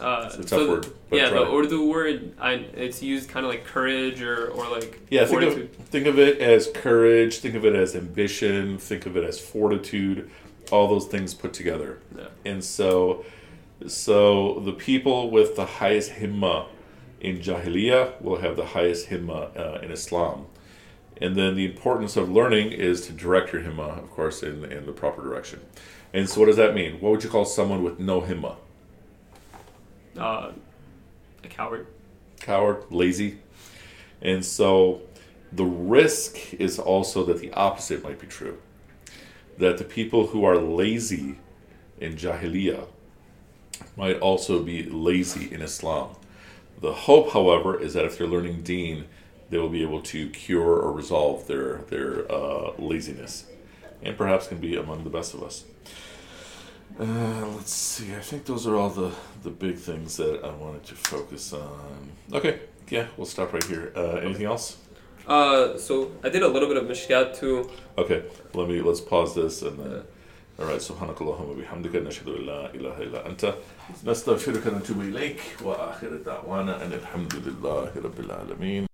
Uh, 0.00 0.24
It's 0.26 0.34
a 0.34 0.38
tough 0.38 0.48
so 0.48 0.68
word, 0.68 0.86
yeah, 1.10 1.30
the. 1.30 1.42
Urdu 1.42 1.88
word, 1.88 2.34
I, 2.40 2.52
it's 2.74 3.02
used 3.02 3.28
kind 3.28 3.44
of 3.44 3.50
like 3.50 3.64
courage 3.64 4.22
or, 4.22 4.48
or 4.48 4.68
like 4.68 5.00
Yeah, 5.10 5.26
think 5.26 5.42
of, 5.42 5.70
think 5.86 6.06
of 6.06 6.18
it 6.18 6.38
as 6.40 6.68
courage, 6.74 7.38
think 7.38 7.54
of 7.54 7.64
it 7.64 7.74
as 7.74 7.94
ambition, 7.94 8.78
think 8.78 9.06
of 9.06 9.16
it 9.16 9.24
as 9.24 9.40
fortitude, 9.40 10.30
all 10.70 10.88
those 10.88 11.06
things 11.06 11.34
put 11.34 11.52
together. 11.52 11.98
Yeah. 12.16 12.28
And 12.44 12.64
so, 12.64 13.24
so 13.86 14.60
the 14.60 14.72
people 14.72 15.30
with 15.30 15.56
the 15.56 15.66
highest 15.66 16.12
himma 16.12 16.66
in 17.20 17.38
Jahiliyyah 17.38 18.20
will 18.20 18.40
have 18.40 18.56
the 18.56 18.66
highest 18.66 19.08
himma 19.08 19.56
uh, 19.56 19.78
in 19.80 19.90
Islam. 19.92 20.46
And 21.20 21.36
then 21.36 21.54
the 21.54 21.64
importance 21.64 22.16
of 22.16 22.28
learning 22.28 22.72
is 22.72 23.06
to 23.06 23.12
direct 23.12 23.52
your 23.52 23.62
himma, 23.62 23.98
of 24.02 24.10
course, 24.10 24.42
in, 24.42 24.64
in 24.64 24.86
the 24.86 24.92
proper 24.92 25.22
direction. 25.22 25.60
And 26.12 26.28
so, 26.28 26.40
what 26.40 26.46
does 26.46 26.56
that 26.56 26.74
mean? 26.74 27.00
What 27.00 27.12
would 27.12 27.24
you 27.24 27.30
call 27.30 27.44
someone 27.44 27.82
with 27.84 28.00
no 28.00 28.22
himma? 28.22 28.56
Uh, 30.16 30.52
a 31.42 31.48
coward. 31.48 31.86
Coward, 32.40 32.84
lazy. 32.90 33.38
And 34.20 34.44
so, 34.44 35.02
the 35.52 35.64
risk 35.64 36.54
is 36.54 36.78
also 36.78 37.24
that 37.24 37.40
the 37.40 37.52
opposite 37.52 38.02
might 38.02 38.18
be 38.18 38.26
true. 38.26 38.58
That 39.58 39.78
the 39.78 39.84
people 39.84 40.28
who 40.28 40.44
are 40.44 40.56
lazy 40.56 41.38
in 42.00 42.16
Jahiliyyah 42.16 42.86
might 43.96 44.18
also 44.20 44.62
be 44.62 44.84
lazy 44.84 45.52
in 45.52 45.60
Islam. 45.60 46.16
The 46.80 46.92
hope, 46.92 47.32
however, 47.32 47.78
is 47.78 47.94
that 47.94 48.04
if 48.04 48.18
they're 48.18 48.26
learning 48.26 48.62
Deen, 48.62 49.06
they 49.50 49.58
will 49.58 49.68
be 49.68 49.82
able 49.82 50.00
to 50.00 50.30
cure 50.30 50.78
or 50.80 50.92
resolve 50.92 51.46
their 51.46 51.78
their 51.88 52.30
uh, 52.32 52.72
laziness, 52.78 53.46
and 54.02 54.16
perhaps 54.16 54.48
can 54.48 54.58
be 54.58 54.76
among 54.76 55.04
the 55.04 55.10
best 55.10 55.34
of 55.34 55.42
us. 55.42 55.64
Uh, 56.99 57.45
let's 57.55 57.73
see. 57.73 58.15
I 58.15 58.21
think 58.21 58.45
those 58.45 58.65
are 58.67 58.75
all 58.75 58.89
the 58.89 59.11
the 59.43 59.51
big 59.51 59.77
things 59.77 60.17
that 60.17 60.43
I 60.43 60.51
wanted 60.63 60.83
to 60.85 60.95
focus 60.95 61.53
on. 61.53 61.99
Okay, 62.33 62.59
yeah, 62.89 63.05
we'll 63.17 63.27
stop 63.27 63.53
right 63.53 63.63
here. 63.63 63.91
Uh, 63.95 64.25
anything 64.27 64.45
else? 64.45 64.77
Uh, 65.27 65.77
so 65.77 66.11
I 66.23 66.29
did 66.29 66.41
a 66.41 66.47
little 66.47 66.69
bit 66.69 66.77
of 66.77 66.85
mishkat 66.85 67.37
too. 67.39 67.69
Okay, 67.97 68.23
let 68.53 68.67
me 68.67 68.81
let's 68.81 69.01
pause 69.01 69.35
this 69.35 69.61
and 69.61 69.77
then. 69.79 70.03
All 70.59 70.65
right, 70.65 70.81
سبحانك 70.81 71.21
اللهم 71.21 71.49
وبحمدك 71.49 71.95
نشهد 71.95 72.27
أن 72.27 72.45
لا 72.45 72.73
إله 72.73 72.97
إلا 72.97 73.27
أنت 73.27 73.53
نستغفرك 74.05 74.65
ونتوب 74.65 75.01
إليك 75.01 75.41
وآخر 75.63 76.17
دعوانا 76.25 76.85
أن 76.85 76.93
الحمد 76.93 77.33
لله 77.35 77.91
رب 77.95 78.19
العالمين 78.19 78.87